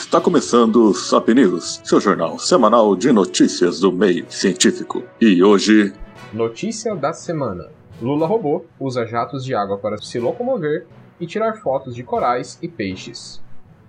Está 0.00 0.18
começando 0.18 0.88
o 0.88 0.94
Sap 0.94 1.28
News, 1.28 1.82
seu 1.84 2.00
jornal 2.00 2.38
semanal 2.38 2.96
de 2.96 3.12
notícias 3.12 3.80
do 3.80 3.92
meio 3.92 4.24
científico. 4.30 5.04
E 5.20 5.44
hoje. 5.44 5.92
Notícia 6.32 6.96
da 6.96 7.12
semana: 7.12 7.68
Lula 8.00 8.26
robô 8.26 8.64
usa 8.80 9.06
jatos 9.06 9.44
de 9.44 9.54
água 9.54 9.76
para 9.76 9.98
se 9.98 10.18
locomover 10.18 10.86
e 11.20 11.26
tirar 11.26 11.58
fotos 11.58 11.94
de 11.94 12.02
corais 12.02 12.58
e 12.62 12.66
peixes. 12.66 13.42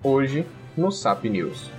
Hoje, 0.04 0.46
no 0.78 0.92
Sap 0.92 1.24
News. 1.24 1.72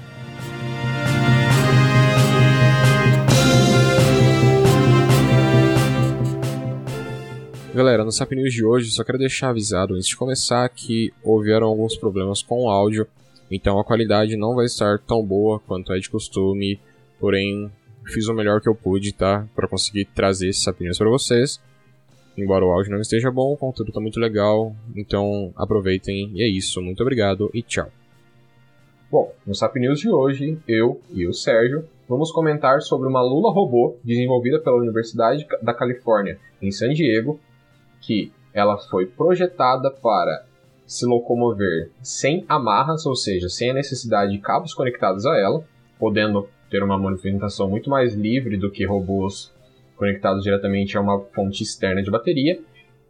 Galera, 7.75 8.03
no 8.03 8.11
Sap 8.11 8.33
News 8.33 8.55
de 8.55 8.65
hoje, 8.65 8.91
só 8.91 9.05
quero 9.05 9.19
deixar 9.19 9.51
avisado 9.51 9.95
antes 9.95 10.09
de 10.09 10.17
começar 10.17 10.67
que 10.71 11.13
houveram 11.23 11.67
alguns 11.67 11.97
problemas 11.97 12.43
com 12.43 12.65
o 12.65 12.71
áudio, 12.71 13.07
então 13.53 13.79
a 13.79 13.85
qualidade 13.85 14.35
não 14.37 14.55
vai 14.55 14.65
estar 14.65 14.99
tão 15.01 15.23
boa 15.23 15.61
quanto 15.61 15.93
é 15.93 15.99
de 15.99 16.09
costume, 16.09 16.81
porém 17.21 17.71
fiz 18.07 18.27
o 18.27 18.35
melhor 18.35 18.61
que 18.61 18.69
eu 18.69 18.75
pude, 18.75 19.13
tá? 19.13 19.47
Para 19.55 19.69
conseguir 19.69 20.07
trazer 20.07 20.49
esses 20.49 20.63
Sap 20.63 20.81
News 20.81 20.97
para 20.97 21.11
vocês. 21.11 21.61
Embora 22.37 22.65
o 22.65 22.71
áudio 22.71 22.93
não 22.93 23.01
esteja 23.01 23.31
bom, 23.31 23.53
o 23.53 23.57
conteúdo 23.57 23.93
tá 23.93 24.01
muito 24.01 24.19
legal, 24.19 24.75
então 24.97 25.53
aproveitem 25.55 26.33
e 26.35 26.43
é 26.43 26.49
isso. 26.49 26.81
Muito 26.81 27.03
obrigado 27.03 27.51
e 27.53 27.63
tchau. 27.63 27.91
Bom, 29.11 29.31
no 29.47 29.55
Sap 29.55 29.77
News 29.77 30.01
de 30.01 30.09
hoje, 30.09 30.59
eu 30.67 30.99
e 31.11 31.27
o 31.27 31.35
Sérgio 31.35 31.85
vamos 32.09 32.33
comentar 32.33 32.81
sobre 32.81 33.07
uma 33.07 33.21
Lula 33.21 33.53
robô 33.53 33.97
desenvolvida 34.03 34.59
pela 34.59 34.79
Universidade 34.79 35.47
da 35.61 35.75
Califórnia 35.75 36.39
em 36.63 36.71
San 36.71 36.95
Diego 36.95 37.39
que 38.01 38.33
ela 38.55 38.79
foi 38.79 39.07
projetada 39.07 39.91
para 39.91 40.47
se 40.93 41.07
locomover 41.07 41.91
sem 42.03 42.45
amarras, 42.49 43.07
ou 43.07 43.17
seja, 43.17 43.49
sem 43.49 43.71
a 43.71 43.75
necessidade 43.75 44.33
de 44.33 44.39
cabos 44.39 44.75
conectados 44.75 45.25
a 45.25 45.37
ela, 45.39 45.65
podendo 45.99 46.49
ter 46.71 46.83
uma 46.83 46.99
movimentação 46.99 47.69
muito 47.69 47.89
mais 47.89 48.15
livre 48.15 48.57
do 48.57 48.71
que 48.71 48.85
robôs 48.85 49.53
conectados 49.97 50.43
diretamente 50.43 50.97
a 50.97 51.01
uma 51.01 51.21
fonte 51.35 51.63
externa 51.63 52.03
de 52.03 52.11
bateria, 52.11 52.61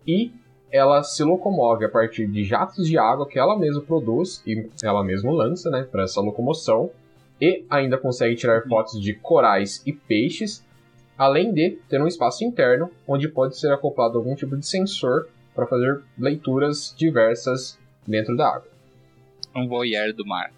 e 0.07 0.33
ela 0.71 1.03
se 1.03 1.23
locomove 1.23 1.85
a 1.85 1.89
partir 1.89 2.27
de 2.27 2.45
jatos 2.45 2.87
de 2.87 2.97
água 2.99 3.27
que 3.27 3.39
ela 3.39 3.59
mesma 3.59 3.83
produz 3.83 4.43
e 4.47 4.69
ela 4.83 5.05
mesma 5.05 5.33
lança 5.33 5.71
né, 5.71 5.87
para 5.91 6.05
essa 6.05 6.21
locomoção, 6.21 6.91
e 7.41 7.65
ainda 7.69 7.99
consegue 7.99 8.37
tirar 8.37 8.63
fotos 8.69 9.01
de 9.01 9.15
corais 9.15 9.83
e 9.85 9.93
peixes 9.93 10.65
além 11.17 11.53
de 11.53 11.79
ter 11.89 12.01
um 12.01 12.07
espaço 12.07 12.45
interno 12.45 12.91
onde 13.07 13.29
pode 13.29 13.59
ser 13.59 13.73
acoplado 13.73 14.19
algum 14.19 14.35
tipo 14.35 14.57
de 14.57 14.67
sensor 14.67 15.29
para 15.55 15.67
fazer 15.67 16.03
leituras 16.19 16.95
diversas 16.97 17.79
dentro 18.07 18.37
da 18.37 18.49
água. 18.49 18.69
Um 19.55 19.69
voyeur 19.69 20.13
do 20.15 20.27
mar. 20.27 20.53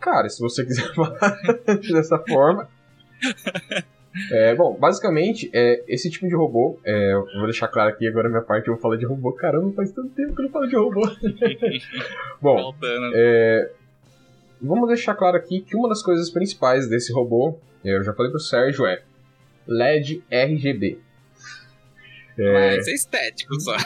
Cara, 0.00 0.28
se 0.28 0.40
você 0.40 0.64
quiser 0.66 0.94
falar 0.94 1.38
dessa 1.90 2.18
forma. 2.18 2.68
É, 4.32 4.54
bom, 4.54 4.74
basicamente, 4.74 5.50
é, 5.52 5.84
esse 5.86 6.10
tipo 6.10 6.26
de 6.26 6.34
robô, 6.34 6.78
é, 6.84 7.14
vou 7.36 7.44
deixar 7.44 7.68
claro 7.68 7.90
aqui 7.90 8.06
agora 8.06 8.26
a 8.26 8.30
minha 8.30 8.42
parte, 8.42 8.68
eu 8.68 8.74
vou 8.74 8.80
falar 8.80 8.96
de 8.96 9.04
robô. 9.04 9.32
Caramba, 9.32 9.72
faz 9.72 9.92
tanto 9.92 10.08
tempo 10.10 10.34
que 10.34 10.40
eu 10.40 10.44
não 10.44 10.52
falo 10.52 10.66
de 10.66 10.76
robô. 10.76 11.02
bom, 12.40 12.74
é, 13.14 13.70
vamos 14.60 14.88
deixar 14.88 15.14
claro 15.14 15.36
aqui 15.36 15.60
que 15.60 15.76
uma 15.76 15.88
das 15.88 16.02
coisas 16.02 16.30
principais 16.30 16.88
desse 16.88 17.12
robô, 17.12 17.58
eu 17.84 18.02
já 18.02 18.12
falei 18.12 18.30
pro 18.30 18.40
Sérgio, 18.40 18.86
é 18.86 19.02
LED 19.66 20.22
RGB. 20.30 20.98
É... 22.38 22.76
Mas 22.76 22.88
é 22.88 22.92
estético 22.92 23.60
só. 23.60 23.76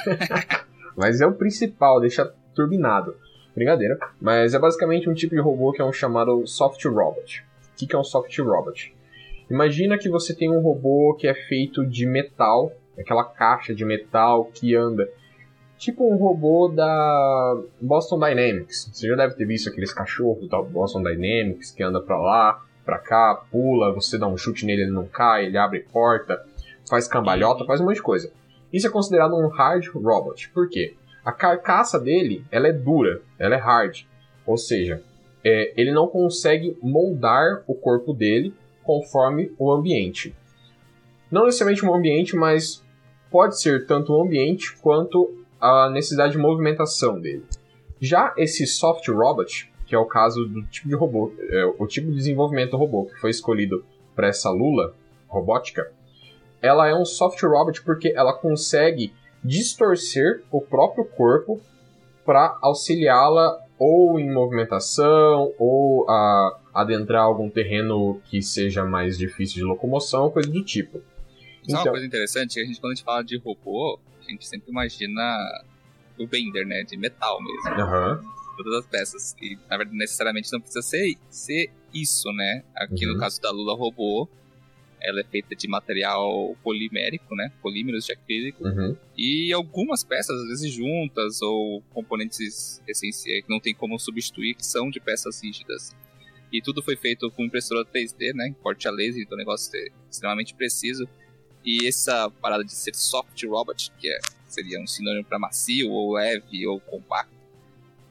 Mas 0.97 1.20
é 1.20 1.27
o 1.27 1.33
principal, 1.33 2.01
deixa 2.01 2.33
turbinado. 2.55 3.17
Brincadeira. 3.55 3.98
Mas 4.20 4.55
é 4.55 4.58
basicamente 4.58 5.08
um 5.08 5.14
tipo 5.14 5.35
de 5.35 5.40
robô 5.40 5.73
que 5.73 5.80
é 5.80 5.85
um 5.85 5.92
chamado 5.92 6.46
soft 6.46 6.85
robot. 6.85 7.45
O 7.73 7.86
que 7.86 7.95
é 7.95 7.98
um 7.98 8.05
soft 8.05 8.36
robot? 8.39 8.95
Imagina 9.51 9.98
que 9.98 10.08
você 10.08 10.35
tem 10.35 10.51
um 10.51 10.61
robô 10.61 11.14
que 11.18 11.27
é 11.27 11.35
feito 11.35 11.85
de 11.85 12.07
metal, 12.07 12.73
aquela 12.98 13.24
caixa 13.24 13.74
de 13.74 13.85
metal 13.85 14.46
que 14.46 14.74
anda. 14.74 15.08
Tipo 15.77 16.11
um 16.11 16.17
robô 16.17 16.69
da 16.69 17.61
Boston 17.80 18.19
Dynamics. 18.19 18.90
Você 18.92 19.08
já 19.08 19.17
deve 19.17 19.34
ter 19.34 19.45
visto 19.45 19.69
aqueles 19.69 19.92
cachorros 19.92 20.48
da 20.48 20.63
Boston 20.63 21.02
Dynamics 21.02 21.73
que 21.73 21.83
anda 21.83 22.01
pra 22.01 22.19
lá, 22.19 22.63
pra 22.84 22.98
cá, 22.98 23.42
pula, 23.51 23.92
você 23.92 24.17
dá 24.17 24.27
um 24.27 24.36
chute 24.36 24.64
nele, 24.64 24.83
ele 24.83 24.90
não 24.90 25.07
cai, 25.07 25.46
ele 25.46 25.58
abre 25.58 25.80
porta, 25.80 26.42
faz 26.89 27.07
cambalhota, 27.08 27.64
faz 27.64 27.80
um 27.80 27.84
monte 27.84 27.96
de 27.96 28.02
coisa. 28.02 28.33
Isso 28.72 28.86
é 28.86 28.90
considerado 28.90 29.34
um 29.34 29.48
hard 29.48 29.86
robot. 29.88 30.48
Por 30.50 30.68
quê? 30.68 30.94
A 31.24 31.30
carcaça 31.30 32.00
dele, 32.00 32.44
ela 32.50 32.68
é 32.68 32.72
dura, 32.72 33.22
ela 33.38 33.55
é 33.55 33.58
hard. 33.58 34.05
Ou 34.46 34.56
seja, 34.56 35.02
é, 35.44 35.72
ele 35.77 35.92
não 35.92 36.06
consegue 36.06 36.77
moldar 36.83 37.62
o 37.66 37.74
corpo 37.74 38.12
dele 38.12 38.55
conforme 38.83 39.52
o 39.58 39.70
ambiente. 39.70 40.34
Não 41.30 41.46
necessariamente 41.46 41.84
o 41.84 41.94
ambiente, 41.94 42.36
mas 42.36 42.83
pode 43.30 43.60
ser 43.60 43.86
tanto 43.86 44.12
o 44.12 44.22
ambiente 44.22 44.77
quanto 44.78 45.42
a 45.60 45.89
necessidade 45.89 46.33
de 46.33 46.39
movimentação 46.39 47.20
dele. 47.20 47.44
Já 48.00 48.34
esse 48.36 48.66
soft 48.66 49.08
robot, 49.08 49.72
que 49.86 49.94
é 49.94 49.98
o 49.98 50.06
caso 50.06 50.44
do 50.44 50.62
tipo 50.64 50.89
de 50.89 50.94
robô, 50.94 51.33
é, 51.39 51.64
o 51.78 51.86
tipo 51.86 52.08
de 52.08 52.16
desenvolvimento 52.16 52.77
robô 52.77 53.06
que 53.06 53.20
foi 53.20 53.30
escolhido 53.30 53.84
para 54.14 54.28
essa 54.28 54.50
Lula 54.50 54.94
robótica, 55.28 55.90
ela 56.62 56.89
é 56.89 56.95
um 56.95 57.05
soft 57.05 57.42
robot 57.42 57.83
porque 57.83 58.12
ela 58.14 58.33
consegue 58.33 59.12
distorcer 59.45 60.42
o 60.50 60.61
próprio 60.61 61.05
corpo 61.05 61.61
para 62.24 62.56
auxiliá-la 62.62 63.58
ou 63.78 64.18
em 64.20 64.33
movimentação 64.33 65.52
ou 65.58 66.08
a 66.08 66.58
adentrar 66.72 67.24
algum 67.24 67.51
terreno 67.51 68.22
que 68.30 68.40
seja 68.40 68.84
mais 68.84 69.18
difícil 69.18 69.56
de 69.56 69.64
locomoção, 69.64 70.30
coisa 70.30 70.48
do 70.48 70.64
tipo. 70.64 71.02
Então, 71.64 71.83
uma 71.83 71.90
coisa 71.90 72.06
interessante, 72.06 72.61
a 72.61 72.64
gente 72.64 72.80
quando 72.80 72.92
a 72.92 72.95
gente 72.95 73.05
fala 73.05 73.22
de 73.22 73.36
robô, 73.39 73.98
a 74.20 74.30
gente 74.30 74.46
sempre 74.46 74.70
imagina 74.70 75.20
o 76.18 76.27
Bender, 76.27 76.67
né, 76.67 76.84
de 76.84 76.96
metal 76.96 77.39
mesmo. 77.42 77.83
Uhum 77.83 78.33
todas 78.56 78.80
as 78.80 78.86
peças. 78.86 79.36
E, 79.40 79.58
na 79.68 79.77
verdade, 79.77 79.96
necessariamente 79.96 80.52
não 80.52 80.61
precisa 80.61 80.83
ser, 80.83 81.17
ser 81.28 81.70
isso, 81.92 82.30
né? 82.33 82.64
Aqui 82.77 83.06
uhum. 83.06 83.14
no 83.14 83.18
caso 83.18 83.40
da 83.40 83.51
Lula 83.51 83.74
Robô, 83.74 84.28
ela 85.02 85.20
é 85.20 85.24
feita 85.24 85.55
de 85.55 85.68
material 85.68 86.57
polimérico, 86.63 87.35
né? 87.35 87.52
Polímeros 87.61 88.05
de 88.07 88.13
acrílico. 88.13 88.64
Uhum. 88.64 88.96
E 89.17 89.52
algumas 89.52 90.05
peças, 90.05 90.40
às 90.40 90.48
vezes 90.48 90.73
juntas, 90.73 91.42
ou 91.42 91.83
componentes 91.92 92.80
essenciais 92.86 93.45
que 93.45 93.51
não 93.51 93.61
tem 93.61 93.74
como 93.74 93.98
substituir, 93.98 94.55
que 94.55 94.64
são 94.64 94.90
de 94.90 95.01
peças 95.01 95.42
rígidas. 95.42 95.95
E 96.52 96.61
tudo 96.61 96.83
foi 96.83 96.96
feito 96.96 97.30
com 97.30 97.45
impressora 97.45 97.85
3D, 97.85 98.35
né? 98.35 98.55
Corte 98.63 98.86
a 98.86 98.90
laser, 98.90 99.23
então 99.23 99.36
o 99.36 99.39
negócio 99.39 99.70
é 99.74 99.89
extremamente 100.11 100.55
preciso. 100.55 101.08
E 101.64 101.86
essa 101.86 102.30
parada 102.30 102.64
de 102.64 102.73
ser 102.73 102.95
soft 102.95 103.42
robot, 103.45 103.90
que 103.98 104.08
é, 104.08 104.19
seria 104.46 104.80
um 104.80 104.86
sinônimo 104.86 105.24
para 105.24 105.39
macio, 105.39 105.90
ou 105.90 106.14
leve, 106.14 106.67
ou 106.67 106.79
compacto, 106.80 107.33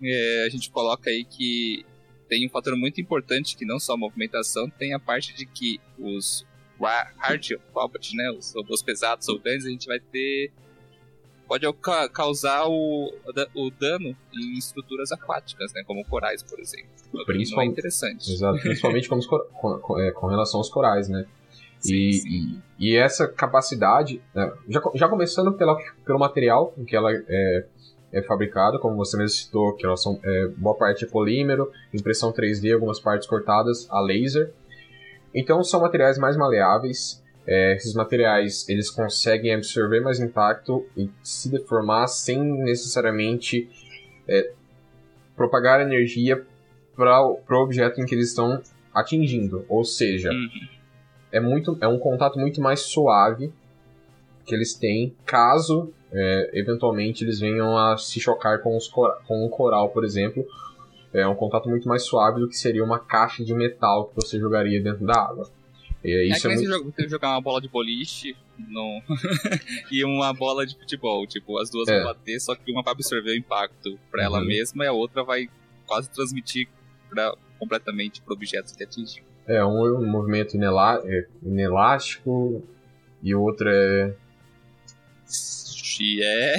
é, 0.03 0.43
a 0.45 0.49
gente 0.49 0.71
coloca 0.71 1.09
aí 1.09 1.23
que 1.23 1.85
tem 2.27 2.47
um 2.47 2.49
fator 2.49 2.75
muito 2.75 2.99
importante 2.99 3.57
que 3.57 3.65
não 3.65 3.77
só 3.79 3.93
a 3.93 3.97
movimentação, 3.97 4.69
tem 4.69 4.93
a 4.93 4.99
parte 4.99 5.33
de 5.33 5.45
que 5.45 5.79
os 5.99 6.47
hard 7.17 7.47
robots, 7.73 8.13
né, 8.13 8.31
os 8.31 8.53
robôs 8.53 8.81
pesados 8.81 9.27
ou 9.27 9.39
grandes, 9.39 9.65
a 9.65 9.69
gente 9.69 9.87
vai 9.87 9.99
ter 9.99 10.51
pode 11.51 11.65
causar 12.13 12.65
o, 12.65 13.13
o 13.55 13.71
dano 13.71 14.15
em 14.33 14.57
estruturas 14.57 15.11
aquáticas, 15.11 15.73
né, 15.73 15.83
como 15.85 16.05
corais, 16.05 16.41
por 16.41 16.57
exemplo. 16.61 16.87
Principalmente, 17.25 17.69
é 17.69 17.71
interessante. 17.73 18.31
Exato, 18.31 18.57
principalmente 18.61 19.09
com, 19.09 19.19
com, 19.81 19.99
é, 19.99 20.11
com, 20.11 20.27
relação 20.27 20.61
aos 20.61 20.69
corais, 20.69 21.09
né? 21.09 21.25
Sim, 21.77 21.93
e, 21.93 22.13
sim. 22.13 22.61
E, 22.79 22.91
e, 22.91 22.95
essa 22.95 23.27
capacidade, 23.27 24.21
né, 24.33 24.49
já, 24.69 24.81
já 24.95 25.09
começando 25.09 25.51
pela, 25.51 25.77
pelo 26.05 26.19
material 26.19 26.73
que 26.87 26.95
ela 26.95 27.11
é, 27.11 27.65
é 28.13 28.21
fabricada, 28.21 28.79
como 28.79 28.95
você 28.95 29.17
mesmo 29.17 29.35
citou, 29.35 29.75
que 29.75 29.85
elas 29.85 30.01
são 30.01 30.21
é, 30.23 30.47
boa 30.55 30.75
parte 30.77 31.03
é 31.03 31.07
polímero, 31.07 31.69
impressão 31.93 32.31
3D, 32.31 32.73
algumas 32.73 32.99
partes 33.01 33.27
cortadas 33.27 33.89
a 33.89 33.99
laser. 33.99 34.53
Então 35.33 35.63
são 35.63 35.81
materiais 35.81 36.17
mais 36.17 36.35
maleáveis. 36.37 37.21
É, 37.47 37.75
esses 37.75 37.93
materiais 37.93 38.67
eles 38.69 38.89
conseguem 38.89 39.53
absorver 39.53 39.99
mais 39.99 40.19
impacto 40.19 40.85
e 40.95 41.09
se 41.23 41.49
deformar 41.49 42.07
sem 42.07 42.39
necessariamente 42.39 43.69
é, 44.27 44.51
propagar 45.35 45.81
energia 45.81 46.45
para 46.95 47.25
o 47.25 47.63
objeto 47.63 47.99
em 47.99 48.05
que 48.05 48.13
eles 48.13 48.29
estão 48.29 48.61
atingindo. 48.93 49.65
Ou 49.67 49.83
seja, 49.83 50.29
uhum. 50.29 50.49
é, 51.31 51.39
muito, 51.39 51.77
é 51.81 51.87
um 51.87 51.97
contato 51.97 52.37
muito 52.37 52.61
mais 52.61 52.81
suave 52.81 53.51
que 54.45 54.53
eles 54.53 54.73
têm 54.73 55.15
caso 55.25 55.93
é, 56.13 56.49
eventualmente 56.53 57.23
eles 57.23 57.39
venham 57.39 57.77
a 57.77 57.97
se 57.97 58.19
chocar 58.19 58.59
com, 58.59 58.75
os 58.75 58.87
com 58.87 59.45
um 59.45 59.49
coral, 59.49 59.89
por 59.89 60.03
exemplo. 60.03 60.45
É 61.13 61.27
um 61.27 61.35
contato 61.35 61.67
muito 61.69 61.87
mais 61.87 62.03
suave 62.03 62.39
do 62.39 62.47
que 62.47 62.55
seria 62.55 62.83
uma 62.83 62.99
caixa 62.99 63.43
de 63.43 63.53
metal 63.53 64.07
que 64.07 64.15
você 64.15 64.39
jogaria 64.39 64.81
dentro 64.81 65.05
da 65.05 65.13
água. 65.13 65.49
É, 66.03 66.25
isso 66.25 66.47
é, 66.47 66.53
é 66.53 66.55
muito... 66.55 66.85
você 66.85 67.07
jogar 67.07 67.31
uma 67.31 67.41
bola 67.41 67.61
de 67.61 67.67
boliche 67.67 68.35
e 69.91 70.03
uma 70.03 70.33
bola 70.33 70.65
de 70.65 70.75
futebol. 70.77 71.27
Tipo, 71.27 71.59
as 71.59 71.69
duas 71.69 71.87
é. 71.87 71.97
vão 71.97 72.05
bater, 72.05 72.39
só 72.39 72.55
que 72.55 72.71
uma 72.71 72.81
vai 72.81 72.93
absorver 72.93 73.31
o 73.31 73.35
impacto 73.35 73.99
para 74.09 74.23
ela 74.23 74.39
uhum. 74.39 74.45
mesma 74.45 74.85
e 74.85 74.87
a 74.87 74.93
outra 74.93 75.23
vai 75.23 75.49
quase 75.85 76.09
transmitir 76.09 76.67
pra, 77.09 77.35
completamente 77.59 78.21
para 78.21 78.31
o 78.31 78.35
objeto 78.35 78.75
que 78.75 78.83
atingiu. 78.83 79.23
É, 79.47 79.63
um 79.65 79.85
é 79.85 79.97
um 79.97 80.05
movimento 80.05 80.55
inelá 80.55 81.01
é, 81.03 81.27
inelástico 81.43 82.63
e 83.21 83.35
o 83.35 83.41
outro 83.41 83.67
é. 83.69 84.15
É. 86.23 86.55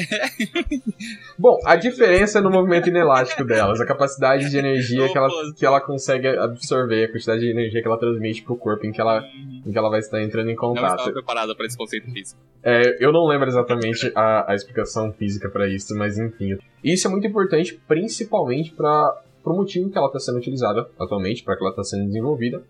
Bom, 1.39 1.59
a 1.65 1.77
diferença 1.77 2.39
é 2.39 2.43
no 2.43 2.51
movimento 2.51 2.89
inelástico 2.89 3.45
delas, 3.45 3.81
a 3.81 3.87
capacidade 3.87 4.51
de 4.51 4.57
energia 4.57 5.09
que 5.09 5.17
ela, 5.17 5.29
que 5.57 5.67
ela 5.67 5.81
consegue 5.81 6.29
absorver, 6.29 7.05
a 7.05 7.13
quantidade 7.13 7.41
de 7.41 7.51
energia 7.51 7.81
que 7.81 7.87
ela 7.87 7.99
transmite 7.99 8.43
pro 8.43 8.57
corpo 8.57 8.87
em 8.87 8.93
que 8.93 9.01
ela, 9.01 9.25
em 9.67 9.71
que 9.71 9.79
ela 9.79 9.89
vai 9.89 10.01
estar 10.01 10.23
entrando 10.23 10.49
em 10.49 10.55
Não 10.55 10.61
contato. 10.61 10.99
estava 10.99 11.13
preparada 11.13 11.55
para 11.55 11.67
esse 11.67 11.77
conceito 11.77 12.11
físico. 12.11 12.41
É, 12.63 13.05
eu 13.05 13.13
não 13.13 13.27
lembro 13.27 13.49
exatamente 13.49 14.13
a, 14.15 14.53
a 14.53 14.55
explicação 14.55 15.13
física 15.13 15.49
pra 15.49 15.69
isso, 15.69 15.97
mas 15.97 16.19
enfim. 16.19 16.57
Isso 16.83 17.07
é 17.07 17.11
muito 17.11 17.27
importante, 17.27 17.81
principalmente 17.89 18.73
para 18.73 19.21
o 19.45 19.53
motivo 19.53 19.91
que 19.91 19.99
ela 19.99 20.07
está 20.07 20.21
sendo 20.21 20.39
utilizada 20.39 20.89
atualmente, 20.99 21.43
para 21.43 21.57
que 21.57 21.63
ela 21.63 21.71
está 21.71 21.83
sendo 21.83 22.07
desenvolvida, 22.07 22.63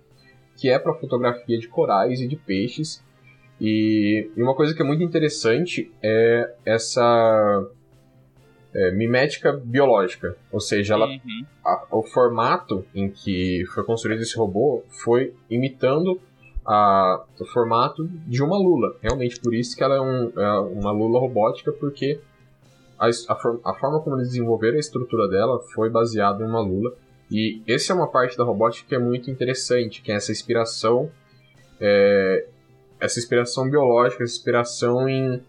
que 0.57 0.69
é 0.71 0.79
para 0.79 0.95
fotografia 0.95 1.59
de 1.59 1.69
corais 1.69 2.21
e 2.21 2.29
de 2.29 2.37
peixes. 2.37 3.03
E, 3.65 4.29
e 4.37 4.43
uma 4.43 4.57
coisa 4.57 4.75
que 4.75 4.83
é 4.83 4.85
muito 4.85 5.05
interessante 5.05 5.89
é 6.03 6.53
essa 6.67 7.65
é, 8.75 8.91
mimética 8.91 9.53
biológica, 9.53 10.35
ou 10.51 10.59
seja, 10.59 10.95
ela 10.95 11.07
Uhum. 11.07 11.45
a- 11.65 11.87
o 11.93 12.03
formato 12.03 12.85
em 12.95 13.09
que 13.11 13.65
foi 13.75 13.85
construído 13.85 14.23
esse 14.23 14.35
robô 14.37 14.83
foi 14.89 15.35
imitando 15.51 16.19
a- 16.67 17.23
o 17.39 17.45
formato 17.45 18.09
de 18.27 18.43
uma 18.43 18.57
lula. 18.57 18.97
Realmente, 19.03 19.39
por 19.41 19.53
isso 19.55 19.77
que 19.77 19.85
ela 19.85 19.97
é, 19.97 20.01
um- 20.01 20.33
é 20.35 20.59
uma 20.61 20.91
lula 20.91 21.21
robótica, 21.21 21.71
porque 21.71 22.19
a, 22.99 23.09
a 23.29 23.35
for- 23.37 23.61
a 23.65 23.75
forma 23.75 24.01
como 24.01 24.17
eles 24.17 24.29
desenvolveram 24.29 24.77
a 24.77 24.81
estrutura 24.81 25.29
dela 25.29 25.61
foi 25.75 25.91
baseada 25.91 26.43
em 26.43 26.47
uma 26.49 26.61
lula. 26.61 26.95
E 27.31 27.61
essa 27.69 27.93
é 27.93 27.97
uma 27.97 28.09
parte 28.09 28.37
da 28.39 28.45
robótica 28.45 28.89
que 28.89 28.95
é 28.95 28.99
muito 28.99 29.31
interessante, 29.31 30.01
que 30.03 30.11
é 30.11 30.15
essa 30.15 30.33
inspiração, 30.33 31.11
é, 31.81 32.47
essa 33.03 33.19
inspiração 33.19 33.69
biológica, 33.69 34.23
essa 34.23 34.33
inspiração 34.33 35.09
em 35.09 35.43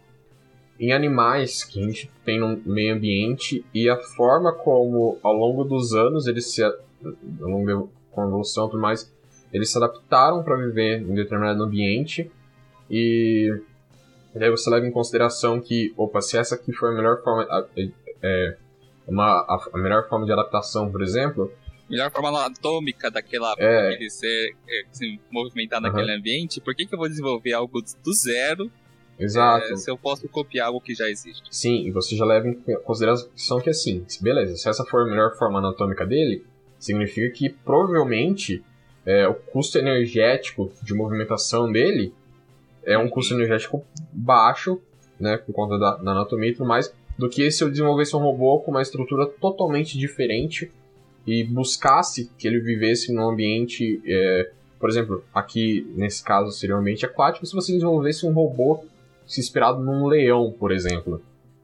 em 0.80 0.92
animais 0.92 1.64
que 1.64 1.80
a 1.80 1.84
gente 1.84 2.12
tem 2.26 2.40
no 2.40 2.60
meio 2.66 2.96
ambiente 2.96 3.64
e 3.72 3.88
a 3.88 3.96
forma 3.96 4.52
como 4.52 5.20
ao 5.22 5.32
longo 5.32 5.64
dos 5.64 5.94
anos 5.94 6.26
eles 6.26 6.52
se 6.52 6.64
ao 6.64 6.74
longo 7.40 7.66
da 7.66 8.24
evolução 8.24 8.68
e 8.68 8.72
tudo 8.72 8.82
mais 8.82 9.14
eles 9.54 9.72
se 9.72 9.78
adaptaram 9.78 10.44
para 10.44 10.58
viver 10.58 11.00
em 11.02 11.14
determinado 11.14 11.64
ambiente 11.64 12.30
e 12.90 13.56
daí 14.34 14.50
você 14.50 14.68
leva 14.68 14.88
em 14.88 14.92
consideração 14.92 15.62
que 15.62 15.94
opa 15.96 16.22
se 16.22 16.38
essa 16.38 16.56
aqui 16.56 16.74
foi 16.74 16.90
a 16.90 16.94
melhor 16.94 17.22
forma 17.22 17.44
a, 17.44 17.66
é, 18.24 18.58
uma 19.08 19.42
a, 19.42 19.64
a 19.74 19.78
melhor 19.78 20.10
forma 20.10 20.26
de 20.26 20.32
adaptação 20.32 20.92
por 20.92 21.04
exemplo 21.04 21.52
Melhor 21.94 22.12
forma 22.12 22.30
anatômica 22.30 23.10
daquela 23.10 23.56
É. 23.58 23.94
ele 23.94 24.10
ser, 24.10 24.56
é, 24.68 24.84
se 24.92 25.20
movimentar 25.32 25.80
Aham. 25.80 25.90
naquele 25.90 26.12
ambiente, 26.12 26.60
por 26.60 26.76
que, 26.76 26.86
que 26.86 26.94
eu 26.94 27.00
vou 27.00 27.08
desenvolver 27.08 27.54
algo 27.54 27.82
do 27.82 28.14
zero 28.14 28.72
exato 29.20 29.74
é, 29.74 29.76
se 29.76 29.90
eu 29.90 29.98
posso 29.98 30.28
copiar 30.28 30.68
algo 30.68 30.82
que 30.82 30.96
já 30.96 31.10
existe? 31.10 31.44
Sim, 31.52 31.86
e 31.86 31.92
você 31.92 32.16
já 32.16 32.26
leva 32.26 32.48
em 32.48 32.54
consideração 32.84 33.62
que 33.62 33.70
assim, 33.70 34.06
beleza, 34.20 34.56
se 34.58 34.68
essa 34.68 34.84
for 34.86 35.04
a 35.04 35.06
melhor 35.06 35.38
forma 35.38 35.60
anatômica 35.60 36.06
dele, 36.06 36.44
significa 36.80 37.30
que 37.30 37.50
provavelmente 37.50 38.64
é, 39.06 39.28
o 39.28 39.34
custo 39.34 39.78
energético 39.78 40.72
de 40.82 40.94
movimentação 40.94 41.72
dele 41.72 42.14
é 42.84 42.98
um 42.98 43.08
custo 43.08 43.34
energético 43.34 43.86
baixo, 44.12 44.82
né, 45.20 45.38
por 45.38 45.54
conta 45.54 45.78
da, 45.78 45.96
da 45.98 46.12
anatomia 46.12 46.50
e 46.50 46.54
tudo 46.54 46.68
mais, 46.68 46.94
do 47.18 47.30
que 47.30 47.50
se 47.52 47.64
eu 47.64 47.70
desenvolvesse 47.70 48.16
um 48.16 48.20
robô 48.20 48.60
com 48.60 48.72
uma 48.72 48.82
estrutura 48.82 49.26
totalmente 49.26 49.98
diferente 49.98 50.72
e 51.26 51.44
buscasse 51.44 52.30
que 52.38 52.48
ele 52.48 52.60
vivesse 52.60 53.12
num 53.14 53.30
ambiente, 53.30 54.02
é, 54.06 54.52
por 54.80 54.90
exemplo, 54.90 55.24
aqui 55.34 55.86
nesse 55.96 56.24
caso 56.24 56.52
seria 56.52 56.76
um 56.76 56.80
ambiente 56.80 57.06
aquático, 57.06 57.46
se 57.46 57.54
você 57.54 57.74
desenvolvesse 57.74 58.26
um 58.26 58.34
robô 58.34 58.84
se 59.26 59.40
inspirado 59.40 59.82
num 59.82 60.06
leão, 60.08 60.52
por 60.52 60.72
exemplo. 60.72 61.22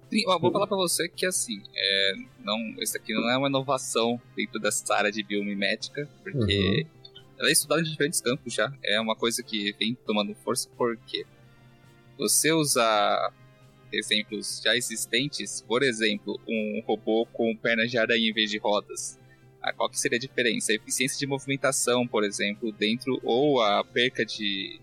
Sim, 0.10 0.24
ó, 0.28 0.40
vou 0.40 0.52
falar 0.52 0.66
pra 0.66 0.78
você 0.78 1.08
que 1.08 1.26
assim, 1.26 1.62
é, 1.76 2.14
não, 2.44 2.58
isso 2.82 2.98
aqui 2.98 3.14
não 3.14 3.30
é 3.30 3.38
uma 3.38 3.48
inovação 3.48 4.20
dentro 4.36 4.60
dessa 4.60 4.96
área 4.96 5.12
de 5.12 5.22
biomimética, 5.22 6.10
porque 6.24 6.88
ela 7.38 7.50
é 7.50 7.52
estudada 7.52 7.82
em 7.82 7.84
diferentes 7.84 8.20
campos 8.20 8.54
já. 8.54 8.74
É 8.84 9.00
uma 9.00 9.16
coisa 9.16 9.44
que 9.44 9.76
vem 9.78 9.96
tomando 10.06 10.34
força 10.36 10.68
porque 10.78 11.26
você 12.18 12.52
usar 12.52 13.32
exemplos 13.92 14.62
já 14.64 14.76
existentes, 14.76 15.62
por 15.62 15.84
exemplo, 15.84 16.40
um 16.48 16.82
robô 16.88 17.28
com 17.28 17.56
pernas 17.56 17.92
de 17.92 17.98
aranha 17.98 18.30
em 18.30 18.34
vez 18.34 18.50
de 18.50 18.58
rodas. 18.58 19.19
Qual 19.74 19.89
que 19.89 20.00
seria 20.00 20.18
a 20.18 20.19
diferença? 20.19 20.71
A 20.71 20.75
eficiência 20.75 21.18
de 21.18 21.25
movimentação, 21.27 22.07
por 22.07 22.24
exemplo, 22.24 22.71
dentro, 22.71 23.19
ou 23.24 23.62
a 23.62 23.83
perca 23.83 24.25
de 24.25 24.80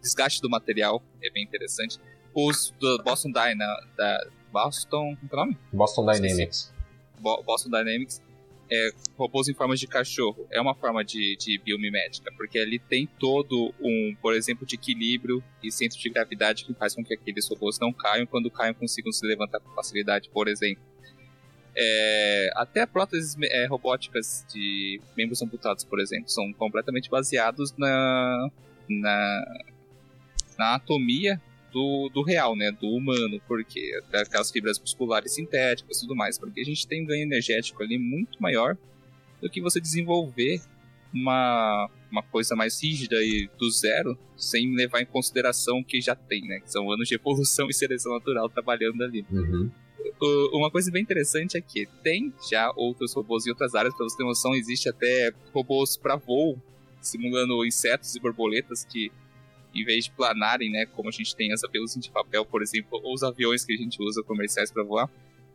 desgaste 0.00 0.40
do 0.40 0.48
material, 0.48 1.02
é 1.22 1.30
bem 1.30 1.42
interessante. 1.44 1.98
Os 2.34 2.72
do 2.78 3.02
Boston 3.02 3.30
Dyna, 3.30 3.66
da 3.96 4.26
Boston, 4.52 5.16
como 5.16 5.30
é 5.32 5.34
o 5.34 5.36
nome? 5.36 5.58
Boston 5.72 6.06
Dynamics. 6.06 6.72
Bo- 7.18 7.42
Boston 7.42 7.70
Dynamics, 7.70 8.22
é, 8.70 8.90
robôs 9.16 9.48
em 9.48 9.54
formas 9.54 9.80
de 9.80 9.86
cachorro. 9.86 10.46
É 10.50 10.60
uma 10.60 10.74
forma 10.74 11.04
de, 11.04 11.36
de 11.36 11.58
biomimética, 11.58 12.30
porque 12.36 12.58
ali 12.58 12.78
tem 12.78 13.06
todo 13.18 13.74
um, 13.80 14.14
por 14.20 14.34
exemplo, 14.34 14.66
de 14.66 14.74
equilíbrio 14.74 15.42
e 15.62 15.70
centro 15.72 15.98
de 15.98 16.08
gravidade 16.10 16.64
que 16.64 16.74
faz 16.74 16.94
com 16.94 17.02
que 17.04 17.14
aqueles 17.14 17.48
robôs 17.48 17.78
não 17.80 17.92
caiam, 17.92 18.26
quando 18.26 18.50
caiam 18.50 18.74
consigam 18.74 19.10
se 19.12 19.26
levantar 19.26 19.60
com 19.60 19.70
facilidade, 19.74 20.28
por 20.30 20.46
exemplo. 20.48 20.82
É, 21.78 22.50
até 22.54 22.86
próteses 22.86 23.36
é, 23.42 23.66
robóticas 23.66 24.46
de 24.52 24.98
membros 25.16 25.42
amputados, 25.42 25.84
por 25.84 26.00
exemplo, 26.00 26.30
são 26.30 26.50
completamente 26.54 27.10
baseados 27.10 27.74
na, 27.76 28.48
na, 28.88 29.64
na 30.58 30.68
anatomia 30.70 31.40
do, 31.70 32.08
do 32.08 32.22
real, 32.22 32.56
né? 32.56 32.72
Do 32.72 32.88
humano, 32.88 33.38
porque 33.46 34.00
aquelas 34.14 34.50
fibras 34.50 34.80
musculares 34.80 35.34
sintéticas 35.34 35.98
e 35.98 36.00
tudo 36.00 36.16
mais, 36.16 36.38
porque 36.38 36.60
a 36.60 36.64
gente 36.64 36.86
tem 36.86 37.02
um 37.02 37.06
ganho 37.06 37.22
energético 37.22 37.82
ali 37.82 37.98
muito 37.98 38.40
maior 38.40 38.78
do 39.42 39.50
que 39.50 39.60
você 39.60 39.78
desenvolver 39.78 40.62
uma, 41.12 41.90
uma 42.10 42.22
coisa 42.22 42.56
mais 42.56 42.82
rígida 42.82 43.16
e 43.16 43.50
do 43.58 43.70
zero, 43.70 44.18
sem 44.36 44.74
levar 44.74 45.02
em 45.02 45.06
consideração 45.06 45.80
o 45.80 45.84
que 45.84 46.00
já 46.00 46.14
tem, 46.14 46.42
né? 46.42 46.60
Que 46.60 46.72
são 46.72 46.90
anos 46.90 47.06
de 47.08 47.14
evolução 47.14 47.68
e 47.70 47.74
seleção 47.74 48.14
natural 48.14 48.48
trabalhando 48.48 49.02
ali. 49.02 49.26
Uhum. 49.30 49.70
Uma 50.52 50.70
coisa 50.70 50.90
bem 50.90 51.02
interessante 51.02 51.56
é 51.56 51.60
que 51.60 51.86
tem 52.02 52.32
já 52.50 52.72
outros 52.76 53.12
robôs 53.14 53.46
em 53.46 53.50
outras 53.50 53.74
áreas, 53.74 53.94
pra 53.94 54.04
você 54.04 54.16
ter 54.16 54.24
noção, 54.24 54.54
existe 54.54 54.88
até 54.88 55.32
robôs 55.52 55.96
para 55.96 56.16
voo, 56.16 56.58
simulando 57.00 57.64
insetos 57.64 58.14
e 58.14 58.20
borboletas 58.20 58.84
que, 58.84 59.10
em 59.74 59.84
vez 59.84 60.04
de 60.04 60.10
planarem, 60.10 60.70
né, 60.70 60.86
como 60.86 61.08
a 61.08 61.12
gente 61.12 61.34
tem 61.36 61.52
as 61.52 61.60
peluzinhas 61.62 62.04
de 62.04 62.10
papel, 62.10 62.44
por 62.44 62.62
exemplo, 62.62 63.00
ou 63.02 63.14
os 63.14 63.22
aviões 63.22 63.64
que 63.64 63.72
a 63.72 63.76
gente 63.76 64.02
usa 64.02 64.22
comerciais 64.22 64.70
para 64.70 64.82
voar, 64.82 65.10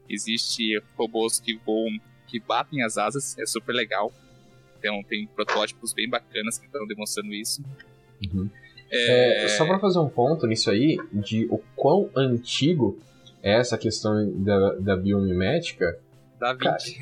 existe 0.10 0.82
robôs 0.98 1.40
que 1.40 1.56
voam, 1.66 2.00
que 2.28 2.40
batem 2.40 2.84
as 2.84 2.98
asas, 2.98 3.38
é 3.38 3.46
super 3.46 3.74
legal. 3.74 4.14
Então 4.80 5.04
tem 5.04 5.28
protótipos 5.28 5.94
bem 5.94 6.10
bacanas 6.10 6.58
que 6.58 6.66
estão 6.66 6.86
demonstrando 6.88 7.34
isso. 7.34 7.64
Uhum. 8.24 8.50
É, 8.90 9.46
É, 9.46 9.48
só 9.50 9.66
pra 9.66 9.80
fazer 9.80 10.00
um 10.00 10.10
ponto 10.10 10.46
nisso 10.48 10.70
aí, 10.70 10.98
de 11.14 11.46
o 11.50 11.60
quão 11.76 12.10
antigo 12.16 13.00
essa 13.42 13.78
questão 13.78 14.32
da, 14.44 14.74
da 14.76 14.96
biomimética, 14.96 15.98
da 16.40 16.54
Vinci. 16.54 16.98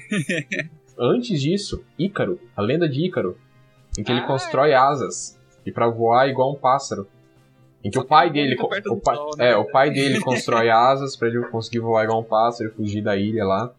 antes 0.98 1.42
disso, 1.42 1.84
Ícaro, 1.98 2.40
a 2.56 2.62
lenda 2.62 2.88
de 2.88 3.06
Ícaro, 3.06 3.38
em 3.98 4.04
que 4.04 4.12
ele 4.12 4.22
Ah, 4.22 4.28
constrói 4.28 4.74
asas 4.74 5.38
e 5.66 5.72
pra 5.72 5.88
voar 5.88 6.28
igual 6.30 6.52
um 6.52 6.56
pássaro. 6.56 7.08
Em 7.84 7.90
que 7.90 7.98
Só 7.98 8.04
o 8.04 8.08
pai 8.08 8.30
dele, 8.30 8.58
o 8.60 8.98
pai, 8.98 9.16
sol, 9.16 9.32
né? 9.38 9.52
é, 9.52 9.56
o 9.56 9.64
pai 9.66 9.90
dele 9.90 10.20
constrói 10.20 10.70
asas 10.72 11.16
pra 11.16 11.30
ele 11.30 11.42
conseguir 11.46 11.80
voar 11.80 12.04
igual 12.04 12.20
um 12.20 12.24
pássaro 12.26 12.70
e 12.70 12.74
fugir 12.74 13.02
da 13.02 13.16
ilha 13.16 13.46
lá. 13.46 13.74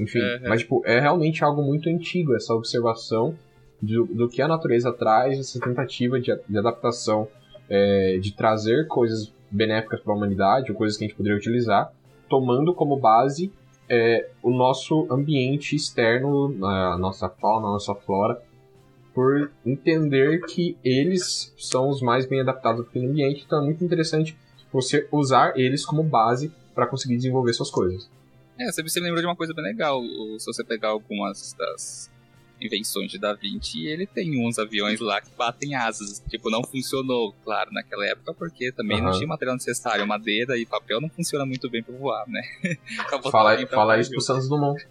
Enfim, 0.00 0.20
mas 0.48 0.62
tipo, 0.62 0.82
é 0.86 0.98
realmente 0.98 1.44
algo 1.44 1.62
muito 1.62 1.86
antigo 1.90 2.34
essa 2.34 2.54
observação 2.54 3.36
do, 3.80 4.06
do 4.06 4.26
que 4.28 4.40
a 4.40 4.48
natureza 4.48 4.90
traz, 4.90 5.38
essa 5.38 5.60
tentativa 5.60 6.18
de, 6.18 6.34
de 6.48 6.58
adaptação, 6.58 7.28
é, 7.68 8.16
de 8.18 8.32
trazer 8.32 8.86
coisas 8.86 9.30
benéficas 9.50 10.00
para 10.00 10.14
a 10.14 10.16
humanidade, 10.16 10.70
ou 10.72 10.76
coisas 10.78 10.96
que 10.96 11.04
a 11.04 11.08
gente 11.08 11.16
poderia 11.16 11.36
utilizar, 11.36 11.92
tomando 12.32 12.72
como 12.72 12.96
base 12.96 13.52
é, 13.86 14.30
o 14.42 14.50
nosso 14.50 15.06
ambiente 15.10 15.76
externo, 15.76 16.56
a 16.66 16.96
nossa 16.96 17.28
fauna, 17.28 17.68
a 17.68 17.72
nossa 17.72 17.94
flora, 17.94 18.40
por 19.12 19.52
entender 19.66 20.40
que 20.46 20.74
eles 20.82 21.52
são 21.58 21.90
os 21.90 22.00
mais 22.00 22.24
bem 22.24 22.40
adaptados 22.40 22.86
aquele 22.86 23.06
ambiente, 23.06 23.42
então 23.44 23.60
é 23.60 23.64
muito 23.66 23.84
interessante 23.84 24.34
você 24.72 25.06
usar 25.12 25.58
eles 25.58 25.84
como 25.84 26.02
base 26.02 26.50
para 26.74 26.86
conseguir 26.86 27.16
desenvolver 27.16 27.52
suas 27.52 27.70
coisas. 27.70 28.08
É, 28.58 28.72
você 28.72 28.82
me 28.82 28.88
lembrou 29.00 29.20
de 29.20 29.26
uma 29.26 29.36
coisa 29.36 29.52
bem 29.52 29.64
legal. 29.64 30.00
o- 30.00 30.40
Se 30.40 30.46
você 30.46 30.64
pegar 30.64 30.88
algumas 30.88 31.52
das 31.58 32.10
invenções 32.64 33.10
de 33.10 33.18
Da 33.18 33.34
Vinci, 33.34 33.86
ele 33.86 34.06
tem 34.06 34.44
uns 34.46 34.58
aviões 34.58 35.00
lá 35.00 35.20
que 35.20 35.30
batem 35.36 35.74
asas. 35.74 36.22
Tipo, 36.28 36.50
não 36.50 36.62
funcionou, 36.62 37.34
claro, 37.44 37.70
naquela 37.72 38.06
época, 38.06 38.34
porque 38.34 38.72
também 38.72 39.00
não 39.00 39.08
Aham. 39.08 39.16
tinha 39.18 39.28
material 39.28 39.56
necessário. 39.56 40.06
Madeira 40.06 40.58
e 40.58 40.66
papel 40.66 41.00
não 41.00 41.08
funciona 41.08 41.44
muito 41.44 41.68
bem 41.70 41.82
pra 41.82 41.94
voar, 41.96 42.26
né? 42.28 42.42
Fala, 43.30 43.66
fala 43.66 43.98
isso 43.98 44.10
pro. 44.10 44.20
Santos 44.20 44.48
Dumont. 44.48 44.86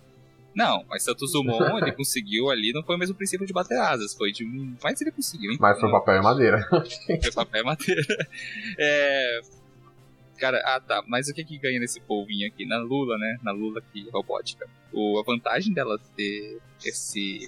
Não, 0.56 0.84
mas 0.90 1.04
Santos 1.04 1.32
Dumont, 1.34 1.82
ele 1.82 1.92
conseguiu 1.94 2.50
ali, 2.50 2.74
não 2.74 2.84
foi 2.84 2.96
o 2.96 3.00
mesmo 3.00 3.16
princípio 3.16 3.48
de 3.48 3.54
bater 3.54 3.78
asas, 3.78 4.14
foi 4.14 4.32
de. 4.32 4.46
Mas 4.84 5.00
ele 5.02 5.12
conseguiu, 5.12 5.52
hein? 5.52 5.58
Mas 5.60 5.80
foi 5.80 5.90
papel 5.90 6.16
e 6.16 6.22
madeira. 6.22 6.68
Foi 6.70 7.32
papel 7.34 7.62
e 7.62 7.66
madeira. 7.66 8.04
É. 8.78 9.40
Cara, 10.38 10.60
ah 10.66 10.80
tá, 10.80 11.04
mas 11.08 11.28
o 11.28 11.34
que 11.36 11.46
que 11.46 11.58
ganha 11.60 11.80
nesse 11.80 12.02
polvinho 12.02 12.48
aqui? 12.48 12.66
Na 12.66 12.80
Lula, 12.80 13.16
né? 13.16 13.38
Na 13.44 13.52
Lula 13.52 13.78
aqui, 13.78 14.10
robótica. 14.12 14.68
O, 14.92 15.20
a 15.20 15.24
vantagem 15.24 15.72
dela 15.72 16.00
ter 16.18 16.60
esse. 16.84 17.48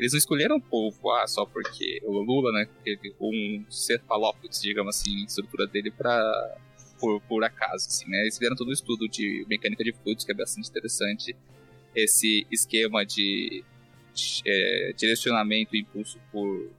Eles 0.00 0.14
não 0.14 0.18
escolheram 0.18 0.56
o 0.56 0.60
polvo 0.62 1.10
ah, 1.10 1.26
só 1.26 1.44
porque 1.44 2.00
o 2.04 2.22
Lula, 2.22 2.50
né? 2.52 2.66
Teve 2.82 3.14
um 3.20 3.62
cefalópodes, 3.68 4.62
digamos 4.62 4.96
assim, 4.96 5.24
estrutura 5.26 5.66
dele 5.66 5.90
pra. 5.90 6.18
Por, 6.98 7.20
por 7.22 7.44
acaso, 7.44 7.86
assim, 7.86 8.08
né? 8.08 8.22
Eles 8.22 8.38
fizeram 8.38 8.56
todo 8.56 8.68
um 8.68 8.72
estudo 8.72 9.06
de 9.06 9.44
mecânica 9.46 9.84
de 9.84 9.92
fluidos, 9.92 10.24
que 10.24 10.32
é 10.32 10.34
bastante 10.34 10.70
interessante 10.70 11.36
esse 11.94 12.46
esquema 12.50 13.04
de 13.04 13.62
é, 14.46 14.94
direcionamento 14.96 15.76
e 15.76 15.80
impulso 15.80 16.18
por, 16.32 16.70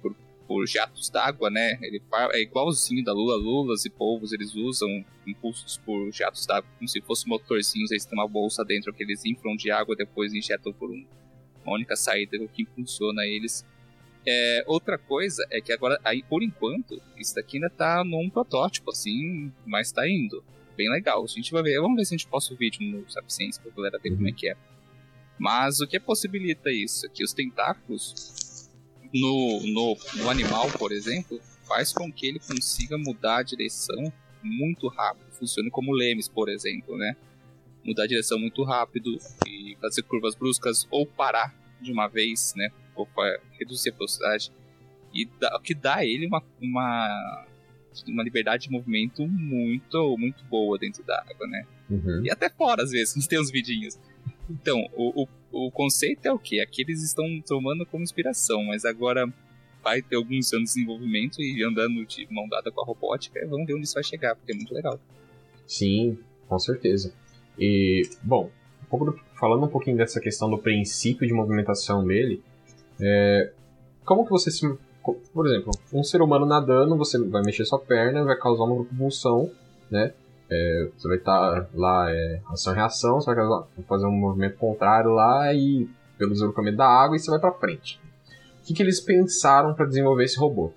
por, 0.00 0.14
por 0.46 0.66
jatos 0.68 1.10
d'água, 1.10 1.50
né? 1.50 1.76
Ele 1.82 2.00
é 2.34 2.40
igualzinho 2.40 3.02
da 3.02 3.12
Lula. 3.12 3.34
Lulas 3.34 3.84
e 3.84 3.90
polvos 3.90 4.32
eles 4.32 4.54
usam 4.54 5.04
impulsos 5.26 5.76
por 5.78 6.12
jatos 6.12 6.46
d'água 6.46 6.70
como 6.78 6.88
se 6.88 7.00
fossem 7.00 7.28
motorzinhos. 7.28 7.90
Eles 7.90 8.04
têm 8.04 8.16
uma 8.16 8.28
bolsa 8.28 8.64
dentro 8.64 8.94
que 8.94 9.02
eles 9.02 9.24
inflam 9.24 9.56
de 9.56 9.72
água 9.72 9.96
depois 9.96 10.32
injetam 10.32 10.72
por 10.72 10.88
um, 10.88 11.04
uma 11.64 11.74
única 11.74 11.96
saída 11.96 12.38
que 12.48 12.62
impulsiona 12.62 13.24
eles. 13.26 13.64
É, 14.26 14.64
outra 14.66 14.96
coisa 14.96 15.44
é 15.50 15.60
que 15.60 15.72
agora, 15.72 16.00
aí, 16.04 16.22
por 16.22 16.42
enquanto, 16.42 17.00
isso 17.16 17.34
daqui 17.34 17.56
ainda 17.56 17.70
tá 17.70 18.04
num 18.04 18.30
protótipo, 18.30 18.90
assim, 18.90 19.52
mas 19.66 19.90
tá 19.90 20.08
indo 20.08 20.44
bem 20.76 20.90
legal. 20.90 21.24
A 21.24 21.26
gente 21.26 21.52
vai 21.52 21.62
ver, 21.62 21.80
vamos 21.80 21.96
ver 21.96 22.04
se 22.04 22.14
a 22.14 22.18
gente 22.18 22.28
posta 22.28 22.54
o 22.54 22.56
vídeo 22.56 22.80
no 22.82 23.10
Sapiens 23.10 23.58
pra 23.58 23.70
galera 23.72 23.98
ver 23.98 24.10
uhum. 24.10 24.16
como 24.16 24.28
é 24.28 24.32
que 24.32 24.48
é. 24.48 24.56
Mas 25.38 25.80
o 25.80 25.86
que 25.86 25.98
possibilita 25.98 26.70
isso? 26.70 27.08
Que 27.10 27.24
os 27.24 27.32
tentáculos 27.32 28.70
no, 29.12 29.60
no, 29.66 29.96
no 30.16 30.30
animal, 30.30 30.70
por 30.78 30.92
exemplo, 30.92 31.40
faz 31.66 31.92
com 31.92 32.12
que 32.12 32.26
ele 32.26 32.38
consiga 32.38 32.96
mudar 32.96 33.38
a 33.38 33.42
direção 33.42 34.12
muito 34.42 34.88
rápido. 34.88 35.30
Funcione 35.32 35.70
como 35.70 35.92
lemes, 35.92 36.28
por 36.28 36.48
exemplo, 36.48 36.96
né? 36.96 37.16
Mudar 37.84 38.04
a 38.04 38.06
direção 38.06 38.38
muito 38.38 38.62
rápido 38.62 39.18
e 39.46 39.76
fazer 39.80 40.02
curvas 40.02 40.34
bruscas 40.34 40.86
ou 40.90 41.04
parar 41.06 41.54
de 41.80 41.92
uma 41.92 42.06
vez, 42.08 42.54
né? 42.56 42.70
Ou 42.94 43.08
reduzir 43.58 43.90
a 43.90 43.94
velocidade. 43.94 44.52
E 45.12 45.26
dá, 45.40 45.56
o 45.56 45.60
que 45.60 45.74
dá 45.74 45.96
a 45.96 46.06
ele 46.06 46.26
uma, 46.26 46.42
uma 46.60 47.46
uma 48.06 48.22
liberdade 48.22 48.64
de 48.64 48.70
movimento 48.70 49.26
muito, 49.26 50.16
muito 50.16 50.42
boa 50.44 50.78
dentro 50.78 51.04
da 51.04 51.20
água, 51.20 51.46
né? 51.46 51.66
Uhum. 51.90 52.24
E 52.24 52.30
até 52.30 52.48
fora, 52.48 52.82
às 52.82 52.90
vezes, 52.90 53.26
tem 53.28 53.38
uns 53.38 53.50
vidinhos. 53.50 53.98
Então, 54.48 54.78
o, 54.94 55.24
o, 55.24 55.66
o 55.66 55.70
conceito 55.70 56.26
é 56.26 56.32
o 56.32 56.38
quê? 56.38 56.60
Aqui 56.60 56.82
eles 56.82 57.02
estão 57.02 57.26
tomando 57.46 57.84
como 57.84 58.02
inspiração, 58.02 58.64
mas 58.64 58.84
agora 58.84 59.32
vai 59.82 60.00
ter 60.00 60.16
alguns 60.16 60.52
anos 60.52 60.70
de 60.70 60.76
desenvolvimento 60.76 61.42
e 61.42 61.62
andando 61.64 62.04
de 62.06 62.26
mão 62.30 62.48
dada 62.48 62.70
com 62.70 62.80
a 62.80 62.84
robótica, 62.84 63.44
vamos 63.46 63.66
ver 63.66 63.74
onde 63.74 63.84
isso 63.84 63.94
vai 63.94 64.04
chegar, 64.04 64.36
porque 64.36 64.52
é 64.52 64.54
muito 64.54 64.72
legal. 64.72 64.98
Sim, 65.66 66.18
com 66.48 66.58
certeza. 66.58 67.12
E, 67.58 68.02
bom, 68.22 68.50
falando 69.38 69.64
um 69.64 69.68
pouquinho 69.68 69.96
dessa 69.96 70.20
questão 70.20 70.50
do 70.50 70.58
princípio 70.58 71.26
de 71.26 71.32
movimentação 71.32 72.04
dele, 72.04 72.42
é, 73.00 73.52
como 74.04 74.24
que 74.24 74.30
você 74.30 74.50
se 74.50 74.66
por 75.34 75.46
exemplo, 75.46 75.72
um 75.92 76.04
ser 76.04 76.22
humano 76.22 76.46
nadando, 76.46 76.96
você 76.96 77.18
vai 77.18 77.42
mexer 77.42 77.64
sua 77.64 77.78
perna, 77.78 78.24
vai 78.24 78.36
causar 78.36 78.64
uma 78.64 78.84
propulsão, 78.84 79.50
né? 79.90 80.12
É, 80.48 80.88
você 80.96 81.08
vai 81.08 81.16
estar 81.16 81.62
tá 81.62 81.68
lá, 81.74 82.10
é, 82.10 82.40
ação-reação, 82.48 83.20
você 83.20 83.34
vai 83.34 83.64
fazer 83.88 84.06
um 84.06 84.12
movimento 84.12 84.58
contrário 84.58 85.10
lá 85.10 85.52
e 85.52 85.88
pelo 86.18 86.32
deslocamento 86.32 86.76
da 86.76 86.86
água 86.86 87.16
e 87.16 87.18
você 87.18 87.30
vai 87.30 87.40
para 87.40 87.52
frente. 87.52 88.00
O 88.60 88.64
que, 88.64 88.74
que 88.74 88.82
eles 88.82 89.00
pensaram 89.00 89.74
para 89.74 89.86
desenvolver 89.86 90.24
esse 90.24 90.38
robô? 90.38 90.72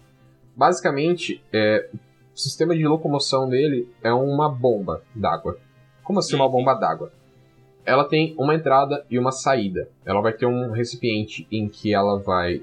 Basicamente, 0.55 1.43
é, 1.53 1.89
o 2.33 2.39
sistema 2.39 2.75
de 2.75 2.87
locomoção 2.87 3.47
dele 3.47 3.87
é 4.01 4.11
uma 4.13 4.49
bomba 4.49 5.03
d'água. 5.13 5.59
Como 6.05 6.19
assim 6.19 6.35
uma 6.35 6.47
bomba 6.47 6.75
d'água? 6.75 7.11
Ela 7.83 8.05
tem 8.05 8.35
uma 8.37 8.53
entrada 8.53 9.03
e 9.09 9.17
uma 9.17 9.31
saída. 9.31 9.89
Ela 10.05 10.21
vai 10.21 10.33
ter 10.33 10.45
um 10.45 10.71
recipiente 10.71 11.47
em 11.51 11.67
que 11.67 11.93
ela 11.93 12.19
vai 12.19 12.61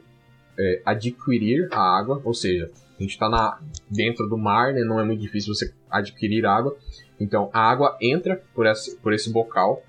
é, 0.57 0.81
adquirir 0.87 1.69
a 1.73 1.81
água, 1.81 2.23
ou 2.25 2.33
seja, 2.33 2.71
a 2.97 3.03
gente 3.03 3.11
está 3.11 3.59
dentro 3.91 4.29
do 4.29 4.39
mar, 4.39 4.73
né, 4.73 4.85
não 4.85 5.01
é 5.01 5.05
muito 5.05 5.21
difícil 5.21 5.53
você 5.53 5.75
adquirir 5.91 6.47
água. 6.47 6.77
Então 7.19 7.51
a 7.53 7.61
água 7.69 7.97
entra 8.01 8.41
por 8.55 8.65
esse, 8.65 8.97
por 8.99 9.13
esse 9.13 9.31
bocal. 9.31 9.83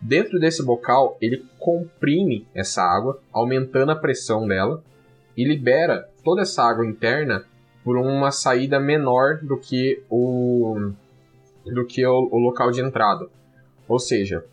Dentro 0.00 0.40
desse 0.40 0.62
bocal, 0.62 1.18
ele 1.20 1.44
comprime 1.58 2.46
essa 2.54 2.82
água, 2.82 3.20
aumentando 3.30 3.92
a 3.92 3.96
pressão 3.96 4.48
dela, 4.48 4.82
e 5.36 5.44
libera 5.44 6.08
toda 6.24 6.40
essa 6.40 6.62
água 6.62 6.86
interna 6.86 7.44
por 7.82 7.98
uma 7.98 8.30
saída 8.30 8.80
menor 8.80 9.40
do 9.42 9.58
que 9.58 10.02
o, 10.08 10.92
do 11.64 11.84
que 11.86 12.04
o, 12.06 12.28
o 12.30 12.38
local 12.38 12.70
de 12.70 12.80
entrada. 12.80 13.26
Ou 13.88 13.98
seja, 13.98 14.44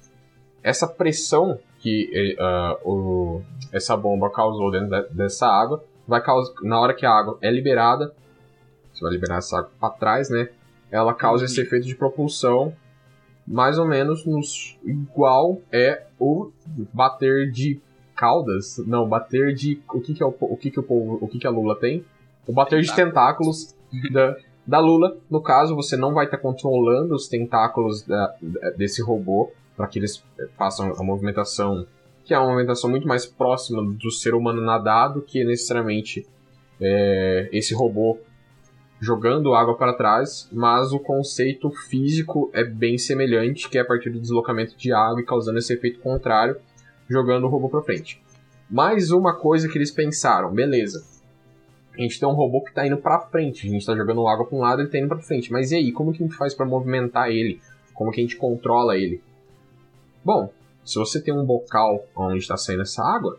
essa 0.63 0.87
pressão 0.87 1.59
que 1.79 2.37
uh, 2.39 2.89
o, 2.89 3.41
essa 3.71 3.97
bomba 3.97 4.29
causou 4.29 4.71
dentro 4.71 4.89
de, 4.89 5.09
dessa 5.15 5.47
água, 5.47 5.83
vai 6.07 6.21
causar, 6.21 6.53
na 6.61 6.79
hora 6.79 6.93
que 6.93 7.05
a 7.05 7.11
água 7.11 7.37
é 7.41 7.49
liberada, 7.49 8.13
você 8.93 9.01
vai 9.01 9.11
liberar 9.11 9.37
essa 9.37 9.59
água 9.59 9.71
para 9.79 9.89
trás, 9.93 10.29
né? 10.29 10.49
Ela 10.91 11.13
causa 11.13 11.45
esse 11.45 11.59
efeito 11.59 11.87
de 11.87 11.95
propulsão, 11.95 12.75
mais 13.47 13.79
ou 13.79 13.87
menos 13.87 14.25
nos, 14.25 14.77
igual 14.83 15.61
é 15.71 16.03
o 16.19 16.51
bater 16.93 17.49
de 17.49 17.81
caudas, 18.15 18.77
não, 18.85 19.07
bater 19.07 19.53
de 19.55 19.81
o 19.91 19.99
que 19.99 20.13
que 20.13 20.21
é 20.21 20.25
o, 20.25 20.35
o 20.39 20.57
que 20.57 20.69
que 20.69 20.79
o 20.79 20.83
povo, 20.83 21.17
o 21.19 21.27
que 21.27 21.39
que 21.39 21.47
a 21.47 21.49
Lula 21.49 21.75
tem? 21.79 22.05
O 22.45 22.53
bater 22.53 22.81
de 22.81 22.93
tentáculos 22.93 23.75
da, 24.11 24.35
da 24.65 24.79
Lula. 24.79 25.17
No 25.29 25.41
caso, 25.41 25.75
você 25.75 25.97
não 25.97 26.13
vai 26.13 26.25
estar 26.25 26.37
tá 26.37 26.43
controlando 26.43 27.15
os 27.15 27.27
tentáculos 27.27 28.03
da, 28.03 28.35
desse 28.77 29.01
robô, 29.01 29.51
para 29.75 29.87
que 29.87 29.99
eles 29.99 30.23
eh, 30.39 30.47
façam 30.57 30.93
a 30.97 31.03
movimentação, 31.03 31.85
que 32.23 32.33
é 32.33 32.37
uma 32.37 32.47
movimentação 32.49 32.89
muito 32.89 33.07
mais 33.07 33.25
próxima 33.25 33.83
do 33.83 34.11
ser 34.11 34.33
humano 34.33 34.61
nadado 34.61 35.21
que 35.21 35.43
necessariamente 35.43 36.27
é, 36.79 37.49
esse 37.51 37.73
robô 37.73 38.19
jogando 38.99 39.55
água 39.55 39.75
para 39.75 39.93
trás, 39.93 40.47
mas 40.51 40.91
o 40.91 40.99
conceito 40.99 41.71
físico 41.71 42.51
é 42.53 42.63
bem 42.63 42.99
semelhante, 42.99 43.67
que 43.67 43.79
é 43.79 43.81
a 43.81 43.85
partir 43.85 44.11
do 44.11 44.19
deslocamento 44.19 44.77
de 44.77 44.93
água 44.93 45.19
e 45.19 45.25
causando 45.25 45.57
esse 45.57 45.73
efeito 45.73 45.99
contrário, 45.99 46.55
jogando 47.09 47.45
o 47.45 47.49
robô 47.49 47.67
para 47.67 47.81
frente. 47.81 48.21
Mais 48.69 49.11
uma 49.11 49.35
coisa 49.35 49.67
que 49.67 49.77
eles 49.77 49.89
pensaram, 49.89 50.53
beleza. 50.53 51.03
A 51.93 52.01
gente 52.01 52.19
tem 52.19 52.27
um 52.27 52.33
robô 52.33 52.61
que 52.61 52.69
está 52.69 52.85
indo 52.85 52.97
para 52.97 53.19
frente, 53.19 53.67
a 53.67 53.69
gente 53.69 53.81
está 53.81 53.95
jogando 53.95 54.27
água 54.27 54.45
para 54.45 54.57
um 54.57 54.61
lado, 54.61 54.81
ele 54.81 54.87
está 54.87 54.97
indo 54.97 55.09
para 55.09 55.19
frente. 55.19 55.51
Mas 55.51 55.71
e 55.71 55.75
aí, 55.75 55.91
como 55.91 56.13
que 56.13 56.23
a 56.23 56.25
gente 56.25 56.37
faz 56.37 56.53
para 56.53 56.65
movimentar 56.65 57.29
ele? 57.29 57.59
Como 57.93 58.11
que 58.11 58.21
a 58.21 58.23
gente 58.23 58.37
controla 58.37 58.97
ele? 58.97 59.21
Bom, 60.23 60.51
se 60.85 60.95
você 60.95 61.21
tem 61.21 61.33
um 61.33 61.45
bocal 61.45 62.05
onde 62.15 62.37
está 62.37 62.55
saindo 62.57 62.83
essa 62.83 63.03
água, 63.03 63.37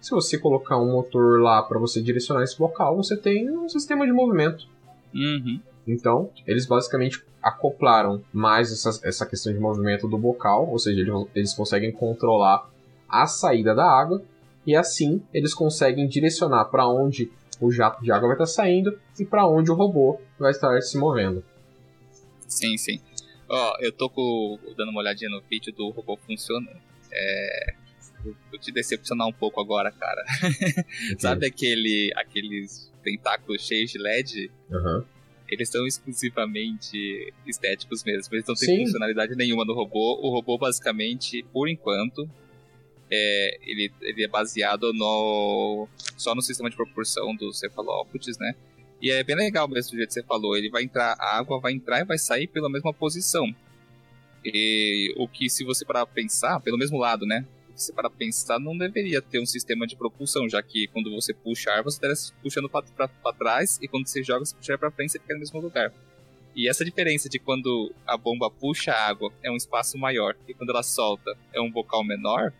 se 0.00 0.10
você 0.10 0.38
colocar 0.38 0.78
um 0.78 0.92
motor 0.92 1.40
lá 1.40 1.62
para 1.62 1.78
você 1.78 2.00
direcionar 2.00 2.42
esse 2.42 2.56
bocal, 2.58 2.96
você 2.96 3.16
tem 3.16 3.50
um 3.50 3.68
sistema 3.68 4.06
de 4.06 4.12
movimento. 4.12 4.66
Uhum. 5.14 5.60
Então, 5.86 6.30
eles 6.46 6.66
basicamente 6.66 7.24
acoplaram 7.42 8.22
mais 8.32 8.70
essa, 8.70 9.00
essa 9.06 9.26
questão 9.26 9.52
de 9.52 9.58
movimento 9.58 10.06
do 10.06 10.18
bocal, 10.18 10.68
ou 10.68 10.78
seja, 10.78 11.00
eles, 11.00 11.26
eles 11.34 11.54
conseguem 11.54 11.90
controlar 11.90 12.68
a 13.08 13.26
saída 13.26 13.74
da 13.74 13.84
água 13.84 14.22
e 14.66 14.76
assim 14.76 15.22
eles 15.32 15.54
conseguem 15.54 16.06
direcionar 16.06 16.66
para 16.66 16.86
onde 16.86 17.32
o 17.60 17.70
jato 17.70 18.02
de 18.02 18.12
água 18.12 18.28
vai 18.28 18.34
estar 18.34 18.46
saindo 18.46 18.98
e 19.18 19.24
para 19.24 19.46
onde 19.46 19.70
o 19.70 19.74
robô 19.74 20.20
vai 20.38 20.50
estar 20.50 20.80
se 20.80 20.96
movendo. 20.96 21.42
Sim, 22.46 22.76
sim. 22.76 23.00
Ó, 23.48 23.76
eu 23.80 23.92
tô 23.92 24.08
com, 24.10 24.58
dando 24.76 24.90
uma 24.90 25.00
olhadinha 25.00 25.30
no 25.30 25.40
vídeo 25.40 25.72
do 25.72 25.90
robô 25.90 26.16
funcionando. 26.16 26.76
É. 27.10 27.74
Vou 28.50 28.58
te 28.58 28.72
decepcionar 28.72 29.26
um 29.26 29.32
pouco 29.32 29.60
agora, 29.60 29.90
cara. 29.92 30.24
Sabe 31.18 31.46
aquele, 31.46 32.12
aqueles 32.16 32.92
tentáculos 33.02 33.66
cheios 33.66 33.90
de 33.90 33.98
LED? 33.98 34.50
Uhum. 34.70 35.04
Eles 35.48 35.70
são 35.70 35.86
exclusivamente 35.86 37.32
estéticos 37.46 38.04
mesmo. 38.04 38.34
Eles 38.34 38.46
não 38.46 38.54
têm 38.54 38.76
Sim. 38.76 38.84
funcionalidade 38.84 39.34
nenhuma 39.34 39.64
no 39.64 39.72
robô. 39.72 40.20
O 40.20 40.30
robô, 40.30 40.58
basicamente, 40.58 41.42
por 41.52 41.68
enquanto, 41.68 42.28
é, 43.10 43.58
ele, 43.62 43.92
ele 44.00 44.24
é 44.24 44.28
baseado 44.28 44.92
no, 44.92 45.88
só 46.16 46.34
no 46.34 46.42
sistema 46.42 46.70
de 46.70 46.76
propulsão 46.76 47.34
dos 47.34 47.58
cefalópodes, 47.58 48.38
né? 48.38 48.54
E 49.00 49.10
é 49.10 49.22
bem 49.22 49.36
legal 49.36 49.68
mesmo 49.68 49.92
do 49.92 49.96
jeito 49.96 50.08
que 50.08 50.14
você 50.14 50.22
falou. 50.22 50.56
Ele 50.56 50.70
vai 50.70 50.82
entrar, 50.82 51.16
a 51.18 51.38
água 51.38 51.60
vai 51.60 51.72
entrar 51.72 52.00
e 52.00 52.04
vai 52.04 52.18
sair 52.18 52.46
pela 52.48 52.68
mesma 52.68 52.92
posição. 52.92 53.46
E 54.44 55.14
o 55.16 55.28
que, 55.28 55.48
se 55.48 55.64
você 55.64 55.84
parar 55.84 56.06
pensar, 56.06 56.60
pelo 56.60 56.78
mesmo 56.78 56.98
lado, 56.98 57.24
né? 57.26 57.46
Se 57.74 57.92
para 57.92 58.10
pensar, 58.10 58.58
não 58.58 58.76
deveria 58.76 59.22
ter 59.22 59.40
um 59.40 59.46
sistema 59.46 59.86
de 59.86 59.94
propulsão, 59.94 60.48
já 60.48 60.60
que 60.60 60.88
quando 60.88 61.12
você 61.12 61.32
puxa 61.32 61.70
ar, 61.70 61.82
você 61.84 62.04
está 62.04 62.34
puxando 62.42 62.68
para 62.68 63.32
trás, 63.38 63.78
e 63.80 63.86
quando 63.86 64.08
você 64.08 64.22
joga, 64.22 64.44
você 64.44 64.56
puxa 64.56 64.76
para 64.76 64.90
frente, 64.90 65.12
você 65.12 65.20
fica 65.20 65.34
no 65.34 65.40
mesmo 65.40 65.60
lugar. 65.60 65.92
E 66.58 66.68
essa 66.68 66.84
diferença 66.84 67.28
de 67.28 67.38
quando 67.38 67.94
a 68.04 68.16
bomba 68.16 68.50
puxa 68.50 68.90
a 68.90 69.08
água 69.08 69.32
é 69.44 69.50
um 69.50 69.54
espaço 69.54 69.96
maior 69.96 70.34
e 70.48 70.54
quando 70.54 70.70
ela 70.70 70.82
solta 70.82 71.36
é 71.52 71.60
um 71.60 71.70
bocal 71.70 72.02
menor, 72.02 72.52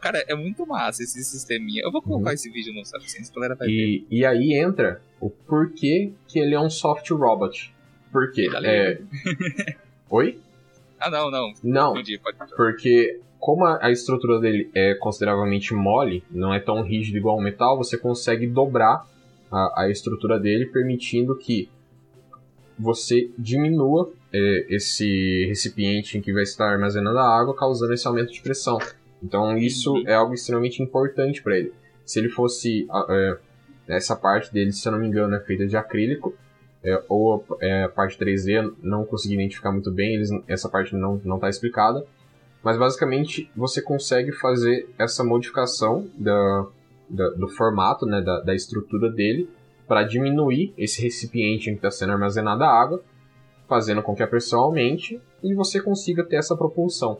cara, 0.00 0.24
é 0.28 0.34
muito 0.34 0.66
massa 0.66 1.02
esse 1.02 1.22
sisteminha. 1.24 1.82
Eu 1.82 1.92
vou 1.92 2.02
colocar 2.02 2.30
uhum. 2.30 2.34
esse 2.34 2.50
vídeo 2.50 2.72
no 2.72 2.84
Sapiens, 2.84 3.30
galera 3.30 3.54
vai 3.54 3.68
e, 3.68 3.70
ver. 3.70 4.06
E 4.10 4.24
aí 4.24 4.54
entra 4.54 5.00
o 5.20 5.30
porquê 5.30 6.12
que 6.26 6.38
ele 6.38 6.54
é 6.54 6.60
um 6.60 6.70
soft 6.70 7.10
robot. 7.10 7.74
Por 8.10 8.30
quê? 8.32 8.48
É... 8.64 9.00
Oi? 10.10 10.38
Ah, 11.00 11.10
não, 11.10 11.30
não. 11.30 11.52
Não, 11.62 11.92
Entendi, 11.92 12.20
porque 12.56 13.20
como 13.40 13.64
a, 13.64 13.90
estrutura 13.90 14.38
dele 14.38 14.70
é 14.72 14.94
consideravelmente 14.94 15.74
mole, 15.74 16.22
não 16.30 16.54
é 16.54 16.60
tão 16.60 16.82
rígido 16.82 17.18
igual 17.18 17.38
o 17.38 17.42
metal, 17.42 17.76
você 17.76 17.98
consegue 17.98 18.46
dobrar 18.46 19.04
a, 19.50 19.82
a 19.82 19.90
estrutura 19.90 20.38
dele, 20.38 20.66
permitindo 20.66 21.34
que 21.36 21.68
você 22.78 23.30
diminua 23.36 24.12
é, 24.32 24.66
esse 24.68 25.44
recipiente 25.46 26.16
em 26.16 26.22
que 26.22 26.32
vai 26.32 26.44
estar 26.44 26.70
armazenando 26.70 27.18
a 27.18 27.40
água, 27.40 27.56
causando 27.56 27.92
esse 27.92 28.06
aumento 28.06 28.32
de 28.32 28.40
pressão. 28.40 28.78
Então 29.22 29.56
isso 29.56 29.94
uhum. 29.94 30.04
é 30.06 30.14
algo 30.14 30.34
extremamente 30.34 30.82
importante 30.82 31.42
para 31.42 31.56
ele. 31.56 31.72
Se 32.04 32.18
ele 32.18 32.28
fosse 32.28 32.86
é, 33.08 33.38
essa 33.88 34.16
parte 34.16 34.52
dele, 34.52 34.72
se 34.72 34.86
eu 34.86 34.92
não 34.92 34.98
me 34.98 35.06
engano, 35.06 35.34
é 35.34 35.40
feita 35.40 35.66
de 35.66 35.76
acrílico, 35.76 36.34
é, 36.82 37.00
ou 37.08 37.44
é, 37.60 37.84
a 37.84 37.88
parte 37.88 38.18
3D 38.18 38.74
não 38.82 39.04
consegui 39.04 39.34
identificar 39.34 39.70
muito 39.70 39.90
bem, 39.90 40.14
eles, 40.14 40.30
essa 40.48 40.68
parte 40.68 40.94
não 40.96 41.20
não 41.24 41.36
está 41.36 41.48
explicada. 41.48 42.04
Mas 42.62 42.76
basicamente 42.76 43.50
você 43.56 43.80
consegue 43.80 44.32
fazer 44.32 44.88
essa 44.98 45.24
modificação 45.24 46.08
da, 46.16 46.66
da 47.08 47.30
do 47.30 47.48
formato, 47.48 48.06
né, 48.06 48.20
da, 48.20 48.40
da 48.40 48.54
estrutura 48.54 49.10
dele, 49.10 49.48
para 49.86 50.04
diminuir 50.04 50.72
esse 50.76 51.02
recipiente 51.02 51.68
em 51.68 51.74
que 51.74 51.78
está 51.78 51.90
sendo 51.90 52.12
armazenada 52.12 52.64
a 52.64 52.80
água, 52.80 53.02
fazendo 53.68 54.02
com 54.02 54.14
que 54.14 54.22
a 54.22 54.26
pressão 54.26 54.60
aumente 54.60 55.20
e 55.42 55.54
você 55.54 55.80
consiga 55.80 56.24
ter 56.24 56.36
essa 56.36 56.56
propulsão. 56.56 57.18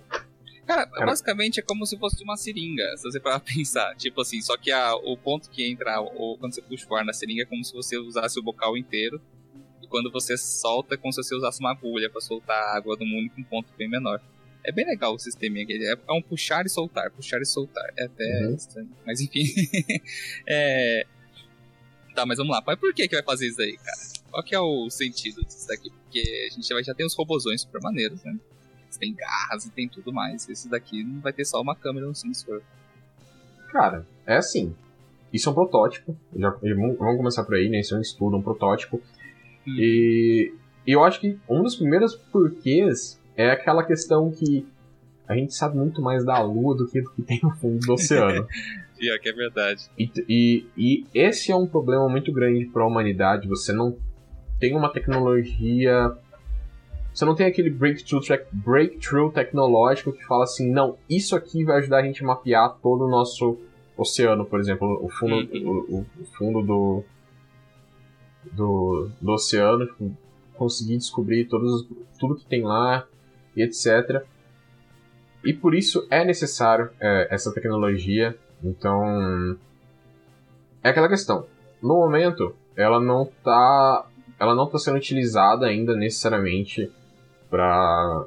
Cara, 0.66 0.86
Cara, 0.86 1.06
basicamente 1.06 1.58
é 1.58 1.62
como 1.62 1.84
se 1.84 1.98
fosse 1.98 2.22
uma 2.22 2.36
seringa, 2.36 2.96
se 2.96 3.02
você 3.02 3.18
parar 3.18 3.40
pensar. 3.40 3.94
Tipo 3.96 4.20
assim, 4.20 4.40
só 4.40 4.56
que 4.56 4.70
a, 4.70 4.94
o 4.94 5.16
ponto 5.16 5.50
que 5.50 5.68
entra, 5.68 6.00
ou 6.00 6.38
quando 6.38 6.54
você 6.54 6.62
puxa 6.62 6.86
o 6.88 6.94
ar 6.94 7.04
na 7.04 7.12
seringa, 7.12 7.42
é 7.42 7.46
como 7.46 7.64
se 7.64 7.72
você 7.72 7.96
usasse 7.98 8.38
o 8.38 8.42
bocal 8.42 8.76
inteiro. 8.76 9.20
E 9.82 9.86
quando 9.88 10.10
você 10.10 10.36
solta, 10.36 10.94
é 10.94 10.96
como 10.96 11.12
se 11.12 11.22
você 11.22 11.34
usasse 11.34 11.60
uma 11.60 11.72
agulha 11.72 12.08
para 12.08 12.20
soltar 12.20 12.56
a 12.56 12.76
água 12.76 12.96
de 12.96 13.04
um 13.04 13.18
único 13.18 13.42
ponto 13.44 13.68
bem 13.76 13.88
menor. 13.88 14.20
É 14.64 14.70
bem 14.70 14.86
legal 14.86 15.14
o 15.14 15.18
sistema 15.18 15.60
aqui. 15.60 15.84
É, 15.84 15.92
é 15.92 16.12
um 16.12 16.22
puxar 16.22 16.64
e 16.64 16.68
soltar, 16.68 17.10
puxar 17.10 17.40
e 17.40 17.44
soltar. 17.44 17.92
É 17.98 18.04
até 18.04 18.46
uhum. 18.46 18.54
estranho. 18.54 18.90
Mas 19.04 19.20
enfim. 19.20 19.44
é. 20.48 21.04
Tá, 22.14 22.24
mas 22.24 22.38
vamos 22.38 22.52
lá. 22.52 22.62
Mas 22.64 22.78
por 22.78 22.94
que 22.94 23.08
que 23.08 23.16
vai 23.16 23.24
fazer 23.24 23.48
isso 23.48 23.60
aí, 23.60 23.76
cara? 23.76 23.98
Qual 24.30 24.42
que 24.44 24.54
é 24.54 24.60
o 24.60 24.88
sentido 24.88 25.44
disso 25.44 25.66
daqui? 25.66 25.90
Porque 25.90 26.48
a 26.48 26.54
gente 26.54 26.68
já, 26.68 26.80
já 26.82 26.94
tem 26.94 27.04
os 27.04 27.14
robozões 27.14 27.62
super 27.62 27.80
maneiros, 27.80 28.22
né? 28.22 28.38
Têm 28.98 29.14
garras 29.14 29.64
e 29.64 29.70
tem 29.70 29.88
tudo 29.88 30.12
mais. 30.12 30.48
Esse 30.48 30.68
daqui 30.68 31.02
não 31.02 31.20
vai 31.20 31.32
ter 31.32 31.44
só 31.44 31.60
uma 31.60 31.74
câmera 31.74 32.06
no 32.06 32.14
sensor. 32.14 32.62
Cara, 33.70 34.06
é 34.26 34.36
assim. 34.36 34.74
Isso 35.32 35.48
é 35.48 35.52
um 35.52 35.54
protótipo. 35.54 36.16
Já, 36.36 36.50
vamos 36.50 37.16
começar 37.16 37.44
por 37.44 37.54
aí, 37.54 37.68
né? 37.68 37.80
Isso 37.80 37.94
é 37.94 37.98
um 37.98 38.02
estudo, 38.02 38.36
um 38.36 38.42
protótipo. 38.42 39.00
Hum. 39.66 39.74
E, 39.78 40.54
e 40.86 40.92
eu 40.92 41.02
acho 41.02 41.20
que 41.20 41.38
um 41.48 41.62
dos 41.62 41.76
primeiros 41.76 42.14
porquês 42.14 43.20
é 43.36 43.50
aquela 43.50 43.82
questão 43.82 44.30
que 44.30 44.66
a 45.26 45.34
gente 45.34 45.54
sabe 45.54 45.76
muito 45.76 46.02
mais 46.02 46.24
da 46.24 46.40
Lua 46.42 46.76
do 46.76 46.86
que 46.86 47.00
do 47.00 47.10
que 47.12 47.22
tem 47.22 47.40
no 47.42 47.50
fundo 47.56 47.78
do 47.78 47.94
oceano. 47.94 48.46
Pior 48.98 49.18
que 49.20 49.28
é 49.28 49.32
verdade. 49.32 49.88
E, 49.98 50.10
e, 50.28 50.66
e 50.76 51.06
esse 51.14 51.50
é 51.50 51.56
um 51.56 51.66
problema 51.66 52.08
muito 52.08 52.30
grande 52.32 52.66
para 52.66 52.82
a 52.82 52.86
humanidade. 52.86 53.48
Você 53.48 53.72
não 53.72 53.96
tem 54.58 54.76
uma 54.76 54.92
tecnologia. 54.92 56.12
Você 57.14 57.24
não 57.24 57.34
tem 57.34 57.46
aquele 57.46 57.68
breakthrough, 57.68 58.22
breakthrough 58.52 59.30
tecnológico 59.30 60.12
que 60.12 60.24
fala 60.24 60.44
assim, 60.44 60.70
não, 60.70 60.96
isso 61.08 61.36
aqui 61.36 61.62
vai 61.62 61.78
ajudar 61.78 61.98
a 61.98 62.02
gente 62.02 62.24
a 62.24 62.26
mapear 62.26 62.76
todo 62.82 63.04
o 63.04 63.10
nosso 63.10 63.58
oceano, 63.96 64.46
por 64.46 64.58
exemplo, 64.58 64.98
o 65.02 65.08
fundo, 65.10 65.34
uhum. 65.52 65.84
o, 65.88 66.00
o, 66.00 66.24
fundo 66.36 66.62
do, 66.62 67.04
do, 68.52 69.10
do 69.20 69.32
oceano, 69.32 69.86
tipo, 69.86 70.16
conseguir 70.54 70.96
descobrir 70.96 71.44
todos, 71.44 71.86
tudo 72.18 72.36
que 72.36 72.46
tem 72.46 72.62
lá 72.62 73.06
e 73.54 73.62
etc. 73.62 74.24
E 75.44 75.52
por 75.52 75.74
isso 75.74 76.06
é 76.10 76.24
necessário 76.24 76.90
é, 76.98 77.28
essa 77.30 77.52
tecnologia. 77.52 78.36
Então 78.64 79.58
é 80.82 80.88
aquela 80.88 81.08
questão. 81.08 81.46
No 81.82 81.96
momento, 81.96 82.54
ela 82.76 83.00
não 83.00 83.24
está 83.24 84.06
ela 84.38 84.54
não 84.54 84.64
está 84.64 84.78
sendo 84.78 84.96
utilizada 84.96 85.66
ainda 85.66 85.94
necessariamente 85.94 86.90
para 87.52 88.26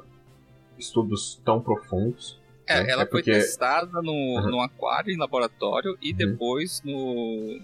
estudos 0.78 1.40
tão 1.44 1.60
profundos. 1.60 2.38
É, 2.64 2.84
né? 2.84 2.92
ela 2.92 3.02
é 3.02 3.06
porque... 3.06 3.32
foi 3.32 3.40
testada 3.40 4.00
no, 4.00 4.12
uhum. 4.12 4.50
no 4.50 4.60
aquário 4.60 5.12
em 5.12 5.18
laboratório 5.18 5.98
e 6.00 6.12
uhum. 6.12 6.16
depois 6.16 6.80
no, 6.84 7.58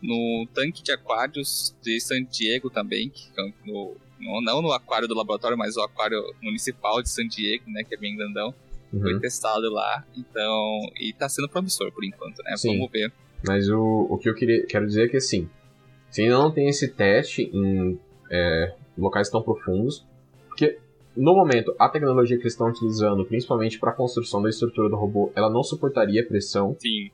no 0.00 0.46
tanque 0.54 0.80
de 0.80 0.92
aquários 0.92 1.74
de 1.82 2.00
San 2.00 2.22
Diego 2.22 2.70
também, 2.70 3.10
que, 3.10 3.28
é 3.36 3.52
no, 3.66 3.96
no, 4.20 4.40
não 4.40 4.62
no 4.62 4.72
aquário 4.72 5.08
do 5.08 5.14
laboratório, 5.14 5.58
mas 5.58 5.76
o 5.76 5.82
aquário 5.82 6.22
municipal 6.40 7.02
de 7.02 7.10
San 7.10 7.26
Diego, 7.26 7.64
né, 7.66 7.82
que 7.82 7.96
é 7.96 7.98
bem 7.98 8.16
grandão. 8.16 8.54
Uhum. 8.92 9.00
Foi 9.00 9.20
testado 9.20 9.68
lá, 9.70 10.06
então. 10.16 10.80
E 10.96 11.12
tá 11.12 11.28
sendo 11.28 11.48
promissor 11.48 11.92
por 11.92 12.02
enquanto, 12.04 12.42
né? 12.42 12.56
Sim. 12.56 12.78
Vamos 12.78 12.90
ver. 12.90 13.12
Mas 13.46 13.68
o, 13.68 14.06
o 14.08 14.16
que 14.16 14.30
eu 14.30 14.34
queria, 14.34 14.64
quero 14.64 14.86
dizer 14.86 15.06
é 15.06 15.08
que 15.08 15.18
assim, 15.18 15.46
se 16.10 16.22
ainda 16.22 16.38
não 16.38 16.50
tem 16.50 16.68
esse 16.68 16.88
teste 16.88 17.50
em 17.52 18.00
é, 18.30 18.74
locais 18.96 19.28
tão 19.28 19.42
profundos, 19.42 20.06
porque 20.58 20.80
no 21.16 21.34
momento 21.34 21.72
a 21.78 21.88
tecnologia 21.88 22.36
que 22.36 22.42
eles 22.42 22.54
estão 22.54 22.68
utilizando, 22.68 23.24
principalmente 23.24 23.78
para 23.78 23.92
a 23.92 23.94
construção 23.94 24.42
da 24.42 24.50
estrutura 24.50 24.88
do 24.88 24.96
robô, 24.96 25.32
ela 25.36 25.48
não 25.48 25.62
suportaria 25.62 26.26
pressão. 26.26 26.76
Sim. 26.80 27.10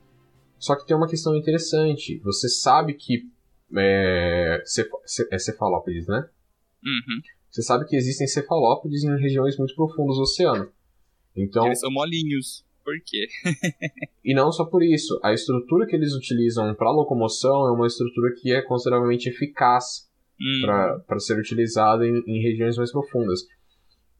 Só 0.58 0.74
que 0.74 0.86
tem 0.86 0.96
uma 0.96 1.08
questão 1.08 1.36
interessante. 1.36 2.18
Você 2.24 2.48
sabe 2.48 2.94
que 2.94 3.28
é, 3.76 4.62
é 5.30 5.38
cefalópodes, 5.38 6.06
né? 6.06 6.26
Uhum. 6.82 7.20
Você 7.50 7.62
sabe 7.62 7.86
que 7.86 7.96
existem 7.96 8.26
cefalópodes 8.26 9.04
em 9.04 9.16
regiões 9.18 9.58
muito 9.58 9.74
profundas 9.74 10.16
do 10.16 10.22
oceano. 10.22 10.70
Então, 11.36 11.66
eles 11.66 11.80
são 11.80 11.90
molinhos. 11.90 12.64
Por 12.82 12.94
quê? 13.04 13.26
e 14.24 14.34
não 14.34 14.50
só 14.52 14.64
por 14.64 14.82
isso. 14.82 15.18
A 15.22 15.32
estrutura 15.32 15.86
que 15.86 15.96
eles 15.96 16.14
utilizam 16.14 16.74
para 16.74 16.90
locomoção 16.90 17.66
é 17.66 17.72
uma 17.72 17.86
estrutura 17.86 18.34
que 18.34 18.52
é 18.52 18.62
consideravelmente 18.62 19.28
eficaz 19.28 20.08
hum. 20.44 21.02
para 21.06 21.18
ser 21.18 21.38
utilizada 21.38 22.06
em, 22.06 22.22
em 22.26 22.42
regiões 22.42 22.76
mais 22.76 22.92
profundas. 22.92 23.40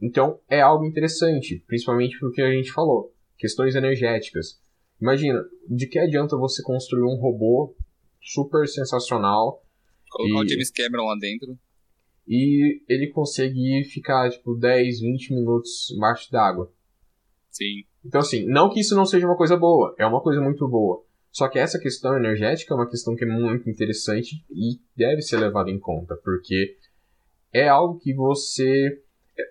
Então 0.00 0.38
é 0.48 0.60
algo 0.60 0.84
interessante, 0.84 1.62
principalmente 1.66 2.18
porque 2.18 2.42
a 2.42 2.50
gente 2.50 2.72
falou, 2.72 3.12
questões 3.36 3.74
energéticas. 3.74 4.60
Imagina, 5.00 5.44
de 5.68 5.86
que 5.86 5.98
adianta 5.98 6.36
você 6.36 6.62
construir 6.62 7.02
um 7.02 7.16
robô 7.20 7.74
super 8.20 8.66
sensacional 8.66 9.62
Colocar 10.14 10.42
e... 10.42 10.46
o 10.46 10.48
James 10.48 10.70
Cameron 10.70 11.06
lá 11.06 11.16
dentro 11.16 11.58
e 12.26 12.80
ele 12.88 13.08
conseguir 13.08 13.84
ficar 13.84 14.30
tipo 14.30 14.54
10, 14.54 15.00
20 15.00 15.34
minutos 15.34 15.90
embaixo 15.90 16.30
d'água. 16.30 16.72
Sim. 17.50 17.84
Então 18.04 18.20
assim, 18.20 18.46
não 18.46 18.70
que 18.70 18.80
isso 18.80 18.94
não 18.94 19.04
seja 19.04 19.26
uma 19.26 19.36
coisa 19.36 19.56
boa, 19.56 19.94
é 19.98 20.06
uma 20.06 20.22
coisa 20.22 20.40
muito 20.40 20.66
boa. 20.68 21.03
Só 21.34 21.48
que 21.48 21.58
essa 21.58 21.80
questão 21.80 22.16
energética 22.16 22.72
é 22.72 22.76
uma 22.76 22.88
questão 22.88 23.16
que 23.16 23.24
é 23.24 23.26
muito 23.26 23.68
interessante 23.68 24.44
e 24.48 24.78
deve 24.96 25.20
ser 25.20 25.36
levada 25.36 25.68
em 25.68 25.80
conta, 25.80 26.14
porque 26.22 26.78
é 27.52 27.66
algo 27.68 27.98
que 27.98 28.14
você 28.14 29.02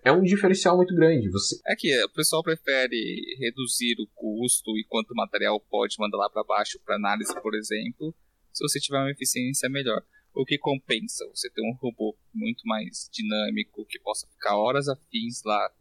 é 0.01 0.09
um 0.09 0.23
diferencial 0.23 0.77
muito 0.77 0.95
grande. 0.95 1.29
Você... 1.29 1.59
É 1.67 1.75
que 1.75 1.93
o 2.05 2.09
pessoal 2.09 2.41
prefere 2.41 3.35
reduzir 3.37 3.95
o 3.99 4.07
custo 4.15 4.71
e 4.77 4.85
quanto 4.87 5.13
material 5.13 5.59
pode 5.59 5.97
mandar 5.99 6.17
lá 6.19 6.29
para 6.29 6.45
baixo 6.45 6.79
para 6.85 6.95
análise, 6.95 7.33
por 7.41 7.53
exemplo, 7.53 8.15
se 8.53 8.65
você 8.65 8.79
tiver 8.79 8.99
uma 8.99 9.11
eficiência 9.11 9.67
melhor 9.67 10.01
o 10.33 10.45
que 10.45 10.57
compensa 10.57 11.27
você 11.27 11.49
ter 11.49 11.61
um 11.61 11.75
robô 11.79 12.17
muito 12.33 12.65
mais 12.65 13.09
dinâmico, 13.11 13.85
que 13.85 13.99
possa 13.99 14.25
ficar 14.27 14.57
horas 14.57 14.87
a 14.89 14.97
lá, 15.45 15.71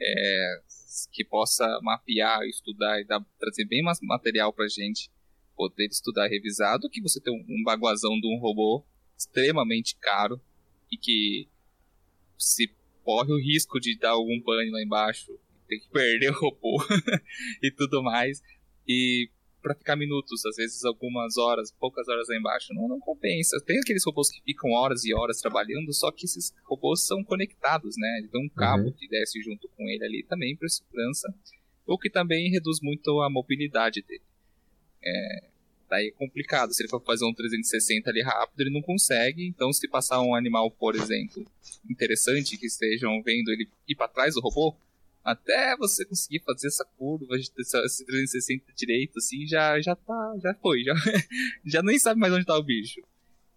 é, 0.00 0.60
que 1.10 1.24
possa 1.24 1.66
mapear, 1.82 2.42
estudar 2.44 3.00
e 3.00 3.04
dar, 3.04 3.24
trazer 3.40 3.64
bem 3.64 3.82
mais 3.82 3.98
material 4.00 4.52
pra 4.52 4.68
gente 4.68 5.10
poder 5.56 5.86
estudar 5.86 6.28
revisado, 6.28 6.88
que 6.90 7.00
você 7.00 7.20
ter 7.20 7.30
um, 7.30 7.44
um 7.48 7.62
baguazão 7.64 8.20
de 8.20 8.26
um 8.26 8.38
robô 8.38 8.84
extremamente 9.16 9.96
caro 9.96 10.40
e 10.92 10.96
que 10.96 11.48
se 12.38 12.70
corre 13.02 13.32
o 13.32 13.40
risco 13.40 13.80
de 13.80 13.98
dar 13.98 14.10
algum 14.10 14.40
pane 14.40 14.70
lá 14.70 14.82
embaixo, 14.82 15.38
ter 15.66 15.78
que 15.78 15.88
perder 15.88 16.30
o 16.30 16.38
robô 16.38 16.76
e 17.62 17.70
tudo 17.70 18.02
mais. 18.02 18.42
E 18.86 19.30
para 19.66 19.74
ficar 19.74 19.96
minutos, 19.96 20.46
às 20.46 20.54
vezes 20.54 20.84
algumas 20.84 21.36
horas, 21.36 21.72
poucas 21.72 22.06
horas 22.06 22.28
lá 22.28 22.36
embaixo. 22.36 22.72
Não, 22.72 22.86
não 22.86 23.00
compensa. 23.00 23.60
Tem 23.66 23.78
aqueles 23.80 24.04
robôs 24.06 24.30
que 24.30 24.40
ficam 24.42 24.70
horas 24.70 25.04
e 25.04 25.12
horas 25.12 25.40
trabalhando, 25.40 25.92
só 25.92 26.12
que 26.12 26.24
esses 26.24 26.54
robôs 26.64 27.04
são 27.04 27.24
conectados, 27.24 27.96
né? 27.98 28.18
Ele 28.18 28.28
tem 28.28 28.44
um 28.44 28.48
cabo 28.48 28.84
uhum. 28.84 28.92
que 28.92 29.08
desce 29.08 29.42
junto 29.42 29.68
com 29.70 29.88
ele 29.88 30.04
ali 30.04 30.22
também 30.22 30.56
para 30.56 30.68
segurança, 30.68 31.34
o 31.84 31.98
que 31.98 32.08
também 32.08 32.48
reduz 32.48 32.78
muito 32.80 33.20
a 33.22 33.28
mobilidade 33.28 34.02
dele. 34.02 34.22
É, 35.06 35.44
Daí 35.88 36.08
é 36.08 36.10
complicado. 36.10 36.72
Se 36.72 36.82
ele 36.82 36.88
for 36.88 37.02
fazer 37.02 37.24
um 37.24 37.32
360 37.32 38.10
ali 38.10 38.22
rápido, 38.22 38.60
ele 38.60 38.70
não 38.70 38.82
consegue. 38.82 39.46
Então, 39.46 39.72
se 39.72 39.88
passar 39.88 40.20
um 40.20 40.34
animal, 40.34 40.70
por 40.70 40.94
exemplo, 40.94 41.46
interessante, 41.88 42.56
que 42.56 42.66
estejam 42.66 43.22
vendo 43.22 43.50
ele 43.50 43.68
ir 43.88 43.94
para 43.94 44.08
trás 44.08 44.34
do 44.34 44.40
robô, 44.40 44.76
até 45.24 45.76
você 45.76 46.04
conseguir 46.04 46.40
fazer 46.40 46.68
essa 46.68 46.84
curva, 46.96 47.36
esse 47.36 47.52
360 48.04 48.72
direito, 48.74 49.18
assim, 49.18 49.46
já, 49.46 49.80
já 49.80 49.94
tá, 49.94 50.36
já 50.42 50.54
foi, 50.54 50.82
já, 50.82 50.94
já 51.64 51.82
nem 51.82 51.98
sabe 51.98 52.20
mais 52.20 52.32
onde 52.32 52.44
tá 52.44 52.56
o 52.56 52.62
bicho. 52.62 53.00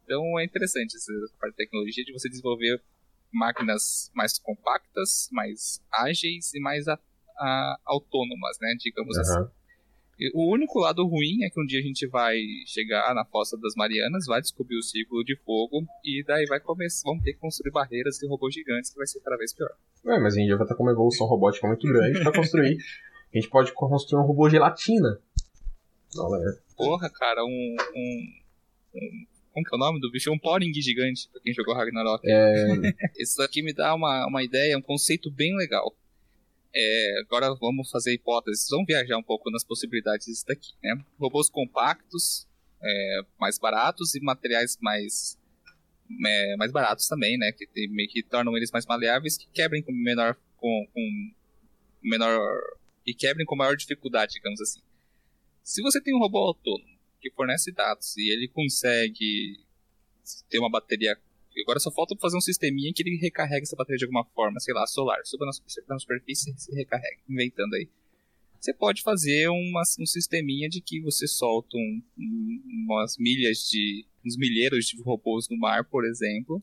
Então 0.04 0.40
é 0.40 0.44
interessante 0.44 0.96
essa 0.96 1.12
parte 1.40 1.52
de 1.52 1.58
tecnologia 1.58 2.04
de 2.04 2.12
você 2.12 2.28
desenvolver 2.28 2.82
máquinas 3.32 4.10
mais 4.16 4.40
compactas, 4.40 5.30
mais 5.32 5.80
ágeis 5.92 6.52
e 6.56 6.60
mais 6.60 6.88
a, 6.88 7.00
a, 7.38 7.80
autônomas, 7.86 8.58
né, 8.60 8.76
digamos 8.80 9.16
uhum. 9.16 9.22
assim. 9.22 9.59
O 10.34 10.54
único 10.54 10.80
lado 10.80 11.06
ruim 11.08 11.44
é 11.44 11.50
que 11.50 11.62
um 11.62 11.66
dia 11.66 11.80
a 11.80 11.84
gente 11.84 12.06
vai 12.08 12.38
chegar 12.66 13.14
na 13.14 13.24
Fossa 13.26 13.58
das 13.58 13.74
Marianas, 13.76 14.26
vai 14.26 14.42
descobrir 14.42 14.78
o 14.78 14.84
círculo 14.84 15.24
de 15.24 15.36
fogo 15.38 15.86
e 16.04 16.24
daí 16.26 16.46
vai 16.46 16.60
começar, 16.60 17.04
vamos 17.06 17.24
ter 17.24 17.34
que 17.34 17.40
construir 17.40 17.72
barreiras 17.72 18.22
e 18.22 18.28
robôs 18.28 18.54
gigantes 18.54 18.92
que 18.92 18.98
vai 18.98 19.08
ser 19.08 19.22
cada 19.22 19.38
vez 19.38 19.54
pior. 19.54 19.72
Ué, 20.06 20.20
mas 20.20 20.36
a 20.36 20.40
gente 20.40 20.50
já 20.50 20.56
vai 20.56 20.66
estar 20.66 20.76
com 20.76 20.84
uma 20.84 20.92
evolução 20.92 21.28
robótica 21.28 21.68
muito 21.68 21.88
grande 21.88 22.20
para 22.22 22.34
construir. 22.34 22.78
a 23.34 23.38
gente 23.38 23.50
pode 23.50 23.74
construir 23.74 24.22
um 24.22 24.26
robô 24.26 24.50
gelatina. 24.50 25.20
Não 26.16 26.36
é. 26.36 26.58
Porra, 26.76 27.10
cara, 27.10 27.44
um, 27.46 27.76
um, 27.96 28.34
um 28.96 29.26
como 29.54 29.66
que 29.66 29.76
é 29.76 29.78
o 29.78 29.80
nome 29.80 30.00
do 30.00 30.12
bicho? 30.12 30.32
Um 30.32 30.40
Poring 30.40 30.74
gigante, 30.74 31.28
pra 31.32 31.42
quem 31.42 31.54
jogou 31.54 31.74
Ragnarok. 31.74 32.24
É... 32.26 32.94
Isso 33.18 33.42
aqui 33.42 33.62
me 33.62 33.74
dá 33.74 33.94
uma, 33.94 34.28
uma 34.28 34.44
ideia, 34.44 34.78
um 34.78 34.82
conceito 34.82 35.30
bem 35.32 35.56
legal. 35.56 35.94
É, 36.74 37.20
agora 37.22 37.54
vamos 37.56 37.90
fazer 37.90 38.14
hipóteses, 38.14 38.68
vamos 38.70 38.86
viajar 38.86 39.18
um 39.18 39.24
pouco 39.24 39.50
nas 39.50 39.64
possibilidades 39.64 40.44
daqui, 40.44 40.74
né? 40.84 41.04
Robôs 41.20 41.50
compactos, 41.50 42.48
é, 42.82 43.22
mais 43.40 43.58
baratos 43.58 44.14
e 44.16 44.22
materiais 44.22 44.78
mais 44.80 45.38
é, 46.26 46.56
mais 46.58 46.72
baratos 46.72 47.08
também, 47.08 47.38
né? 47.38 47.52
Que, 47.52 47.66
que 48.08 48.24
tornam 48.24 48.56
eles 48.56 48.72
mais 48.72 48.86
maleáveis, 48.86 49.38
que 49.38 49.48
quebrem 49.52 49.82
com 49.82 49.92
menor 49.92 50.38
com, 50.58 50.88
com 50.94 51.32
menor 52.04 52.40
e 53.06 53.14
quebrem 53.14 53.46
com 53.46 53.56
maior 53.56 53.76
dificuldade, 53.76 54.34
digamos 54.34 54.62
assim. 54.62 54.82
Se 55.64 55.82
você 55.82 56.00
tem 56.02 56.16
um 56.16 56.20
robô 56.20 56.38
autônomo 56.40 57.00
que 57.20 57.32
fornece 57.32 57.72
dados 57.72 58.16
e 58.18 58.32
ele 58.32 58.48
consegue 58.48 59.60
ter 60.50 60.60
uma 60.60 60.70
bateria 60.70 61.18
Agora 61.62 61.80
só 61.80 61.92
falta 61.92 62.16
fazer 62.20 62.38
um 62.38 62.42
sisteminha 62.42 62.92
que 62.94 63.04
ele 63.04 63.18
recarrega 63.18 63.64
essa 63.64 63.76
bateria 63.76 63.98
de 63.98 64.06
alguma 64.06 64.26
forma, 64.34 64.60
sei 64.60 64.74
lá, 64.74 64.86
solar. 64.88 65.20
Suba 65.24 65.46
na, 65.88 66.00
superfície 66.00 66.52
e 66.52 66.60
se 66.60 66.76
recarrega, 66.76 67.22
inventando 67.28 67.74
aí. 67.76 67.90
Você 68.60 68.74
pode 68.74 69.02
fazer 69.02 69.48
uma, 69.48 69.82
um 70.00 70.06
sisteminha 70.06 70.68
de 70.68 70.82
que 70.82 71.02
você 71.02 71.28
solta 71.28 71.78
um, 71.78 72.02
um, 72.18 72.86
umas 72.86 73.16
milhas 73.18 73.70
de. 73.70 74.06
uns 74.26 74.38
milheiros 74.38 74.86
de 74.86 75.02
robôs 75.02 75.48
no 75.50 75.58
mar, 75.58 75.86
por 75.86 76.06
exemplo, 76.06 76.62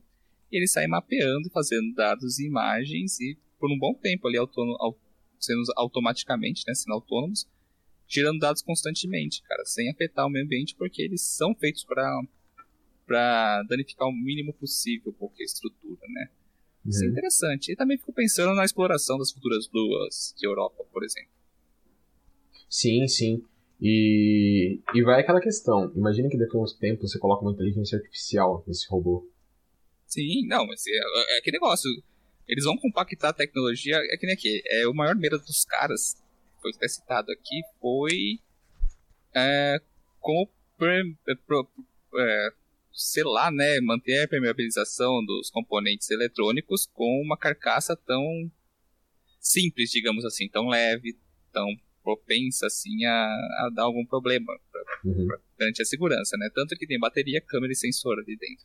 e 0.52 0.58
ele 0.58 0.66
sai 0.66 0.86
mapeando, 0.86 1.50
fazendo 1.50 1.94
dados 1.94 2.38
e 2.38 2.46
imagens, 2.46 3.18
e 3.20 3.38
por 3.58 3.72
um 3.72 3.78
bom 3.78 3.94
tempo 3.94 4.28
ali, 4.28 4.36
sendo 5.38 5.62
automaticamente, 5.76 6.64
né, 6.66 6.74
sendo 6.74 6.94
autônomos, 6.94 7.46
gerando 8.06 8.38
dados 8.38 8.62
constantemente, 8.62 9.42
cara, 9.42 9.64
sem 9.64 9.90
afetar 9.90 10.26
o 10.26 10.30
meio 10.30 10.44
ambiente, 10.44 10.74
porque 10.76 11.02
eles 11.02 11.22
são 11.22 11.54
feitos 11.54 11.84
para 11.84 12.20
para 13.06 13.62
danificar 13.68 14.08
o 14.08 14.12
mínimo 14.12 14.52
possível 14.52 15.12
qualquer 15.12 15.44
estrutura, 15.44 16.00
né? 16.08 16.28
Uhum. 16.84 16.90
Isso 16.90 17.02
é 17.02 17.06
uhum. 17.06 17.12
interessante. 17.12 17.72
E 17.72 17.76
também 17.76 17.96
fico 17.96 18.12
pensando 18.12 18.54
na 18.54 18.64
exploração 18.64 19.18
das 19.18 19.30
futuras 19.30 19.68
luas 19.72 20.34
de 20.36 20.46
Europa, 20.46 20.84
por 20.92 21.04
exemplo. 21.04 21.30
Sim, 22.68 23.06
sim. 23.06 23.42
E, 23.80 24.80
e 24.94 25.02
vai 25.02 25.20
aquela 25.20 25.40
questão. 25.40 25.92
Imagina 25.94 26.28
que 26.28 26.38
daqui 26.38 26.56
a 26.56 26.60
uns 26.60 26.72
tempos 26.72 27.10
você 27.10 27.18
coloca 27.18 27.42
uma 27.42 27.52
inteligência 27.52 27.96
artificial 27.98 28.64
nesse 28.66 28.88
robô. 28.88 29.28
Sim, 30.06 30.46
não, 30.46 30.66
mas 30.66 30.82
é, 30.86 31.38
é 31.38 31.40
que 31.40 31.52
negócio. 31.52 31.90
Eles 32.48 32.64
vão 32.64 32.76
compactar 32.76 33.30
a 33.30 33.34
tecnologia. 33.34 33.96
É 33.96 34.16
que 34.16 34.26
nem 34.26 34.34
aqui. 34.34 34.62
É, 34.66 34.86
o 34.88 34.94
maior 34.94 35.14
medo 35.14 35.38
dos 35.38 35.64
caras, 35.64 36.16
foi 36.60 36.70
até 36.74 36.88
citado 36.88 37.30
aqui, 37.32 37.60
foi 37.80 38.40
é, 39.34 39.80
como 40.20 40.48
é, 42.18 42.52
selar, 42.96 43.52
né, 43.52 43.78
manter 43.82 44.22
a 44.22 44.28
permeabilização 44.28 45.22
dos 45.24 45.50
componentes 45.50 46.10
eletrônicos 46.10 46.86
com 46.86 47.22
uma 47.22 47.36
carcaça 47.36 47.94
tão 47.94 48.50
simples, 49.38 49.90
digamos 49.90 50.24
assim, 50.24 50.48
tão 50.48 50.68
leve, 50.68 51.18
tão 51.52 51.66
propensa 52.02 52.66
assim 52.66 53.04
a, 53.04 53.12
a 53.66 53.70
dar 53.74 53.82
algum 53.82 54.04
problema 54.06 54.46
pra, 54.72 54.82
uhum. 55.04 55.26
pra, 55.26 55.38
durante 55.58 55.82
a 55.82 55.84
segurança, 55.84 56.36
né? 56.38 56.48
Tanto 56.54 56.74
que 56.76 56.86
tem 56.86 56.98
bateria, 56.98 57.40
câmera 57.40 57.72
e 57.72 57.76
sensor 57.76 58.18
ali 58.18 58.36
dentro. 58.36 58.64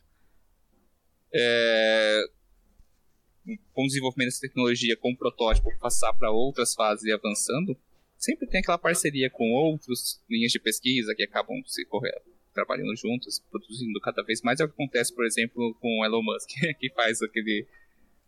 É... 1.34 2.24
Com 3.72 3.84
o 3.84 3.86
desenvolvimento 3.86 4.28
dessa 4.28 4.40
tecnologia, 4.40 4.96
com 4.96 5.10
o 5.10 5.16
protótipo 5.16 5.76
passar 5.78 6.12
para 6.14 6.30
outras 6.30 6.74
fases 6.74 7.04
e 7.04 7.12
avançando, 7.12 7.76
sempre 8.16 8.46
tem 8.46 8.60
aquela 8.60 8.78
parceria 8.78 9.28
com 9.28 9.50
outras 9.50 10.22
linhas 10.30 10.52
de 10.52 10.60
pesquisa 10.60 11.12
que 11.14 11.24
acabam 11.24 11.60
se 11.66 11.84
correndo 11.84 12.31
trabalhando 12.54 12.94
juntos, 12.96 13.42
produzindo 13.50 14.00
cada 14.00 14.22
vez 14.22 14.42
mais. 14.42 14.60
É 14.60 14.64
o 14.64 14.68
que 14.68 14.74
acontece, 14.74 15.14
por 15.14 15.24
exemplo, 15.24 15.74
com 15.80 16.00
o 16.00 16.04
Elon 16.04 16.22
Musk, 16.22 16.50
que 16.78 16.90
faz 16.90 17.22
aquele, 17.22 17.66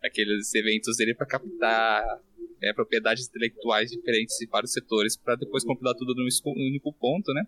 aqueles 0.02 0.54
eventos 0.54 0.96
dele 0.96 1.14
para 1.14 1.26
captar 1.26 2.20
é, 2.62 2.72
propriedades 2.72 3.28
intelectuais 3.28 3.90
diferentes 3.90 4.40
em 4.40 4.46
vários 4.46 4.72
setores, 4.72 5.16
para 5.16 5.36
depois 5.36 5.64
compilar 5.64 5.94
tudo 5.94 6.14
num 6.14 6.28
único 6.46 6.92
ponto, 6.92 7.32
né? 7.32 7.46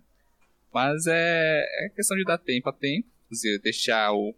Mas 0.72 1.06
é, 1.06 1.64
é 1.84 1.88
questão 1.90 2.16
de 2.16 2.24
dar 2.24 2.38
tempo 2.38 2.68
a 2.68 2.72
tempo, 2.72 3.08
dizer, 3.30 3.58
deixar 3.60 4.12
o, 4.12 4.34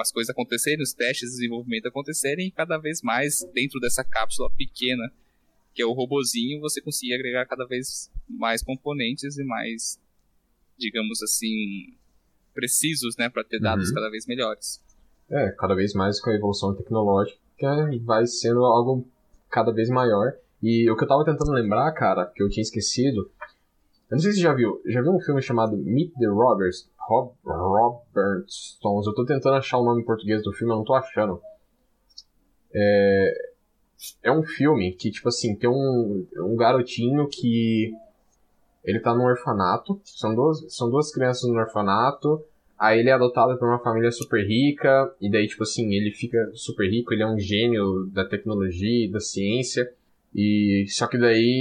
as 0.00 0.10
coisas 0.10 0.30
acontecerem, 0.30 0.82
os 0.82 0.94
testes 0.94 1.30
de 1.30 1.36
desenvolvimento 1.36 1.86
acontecerem, 1.86 2.46
e 2.46 2.50
cada 2.50 2.78
vez 2.78 3.02
mais 3.02 3.46
dentro 3.52 3.78
dessa 3.78 4.02
cápsula 4.02 4.50
pequena 4.50 5.12
que 5.74 5.82
é 5.82 5.86
o 5.86 5.92
robozinho, 5.92 6.60
você 6.60 6.80
conseguir 6.80 7.14
agregar 7.14 7.46
cada 7.46 7.66
vez 7.66 8.10
mais 8.28 8.62
componentes 8.62 9.38
e 9.38 9.44
mais 9.44 9.98
digamos 10.80 11.22
assim, 11.22 11.94
precisos, 12.54 13.16
né, 13.16 13.28
para 13.28 13.44
ter 13.44 13.60
dados 13.60 13.88
uhum. 13.88 13.94
cada 13.94 14.10
vez 14.10 14.26
melhores. 14.26 14.82
É, 15.30 15.50
cada 15.52 15.74
vez 15.74 15.94
mais 15.94 16.20
com 16.20 16.30
a 16.30 16.34
evolução 16.34 16.74
tecnológica 16.74 17.38
vai 18.02 18.26
sendo 18.26 18.64
algo 18.64 19.06
cada 19.48 19.72
vez 19.72 19.88
maior. 19.88 20.32
E 20.62 20.90
o 20.90 20.96
que 20.96 21.04
eu 21.04 21.08
tava 21.08 21.24
tentando 21.24 21.52
lembrar, 21.52 21.92
cara, 21.92 22.26
que 22.26 22.42
eu 22.42 22.48
tinha 22.48 22.62
esquecido, 22.62 23.30
eu 24.10 24.16
não 24.16 24.18
sei 24.18 24.32
se 24.32 24.38
você 24.38 24.42
já 24.42 24.54
viu, 24.54 24.82
já 24.86 25.00
viu 25.00 25.12
um 25.12 25.20
filme 25.20 25.40
chamado 25.40 25.76
Meet 25.76 26.12
the 26.18 26.26
Robbers? 26.26 26.90
Rob, 27.10 27.32
Robert 27.44 28.44
Stones. 28.48 29.06
Eu 29.06 29.14
tô 29.14 29.24
tentando 29.24 29.56
achar 29.56 29.78
o 29.78 29.84
nome 29.84 30.02
em 30.02 30.04
português 30.04 30.42
do 30.42 30.52
filme, 30.52 30.72
eu 30.72 30.78
não 30.78 30.84
tô 30.84 30.94
achando. 30.94 31.40
É, 32.72 33.34
é 34.22 34.32
um 34.32 34.44
filme 34.44 34.92
que, 34.92 35.10
tipo 35.10 35.28
assim, 35.28 35.56
tem 35.56 35.68
um, 35.68 36.26
um 36.38 36.56
garotinho 36.56 37.28
que 37.28 37.92
ele 38.84 39.00
tá 39.00 39.14
num 39.14 39.24
orfanato. 39.24 40.00
São 40.04 40.34
duas, 40.34 40.64
são 40.74 40.90
duas 40.90 41.12
crianças 41.12 41.48
no 41.50 41.58
orfanato. 41.58 42.42
Aí 42.78 42.98
ele 42.98 43.10
é 43.10 43.12
adotado 43.12 43.58
por 43.58 43.68
uma 43.68 43.78
família 43.78 44.10
super 44.10 44.42
rica. 44.46 45.14
E 45.20 45.30
daí, 45.30 45.46
tipo 45.46 45.62
assim, 45.62 45.94
ele 45.94 46.10
fica 46.10 46.50
super 46.54 46.88
rico. 46.88 47.12
Ele 47.12 47.22
é 47.22 47.26
um 47.26 47.38
gênio 47.38 48.06
da 48.06 48.24
tecnologia 48.24 49.06
e 49.06 49.10
da 49.10 49.20
ciência. 49.20 49.92
E 50.34 50.86
só 50.88 51.06
que 51.06 51.18
daí 51.18 51.60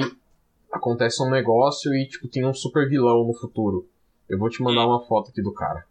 acontece 0.72 1.22
um 1.22 1.30
negócio 1.30 1.94
e, 1.94 2.08
tipo, 2.08 2.28
tem 2.28 2.46
um 2.46 2.54
super 2.54 2.88
vilão 2.88 3.26
no 3.26 3.34
futuro. 3.34 3.88
Eu 4.30 4.38
vou 4.38 4.50
te 4.50 4.62
mandar 4.62 4.86
uma 4.86 5.04
foto 5.06 5.32
aqui 5.32 5.42
do 5.42 5.52
cara. 5.52 5.84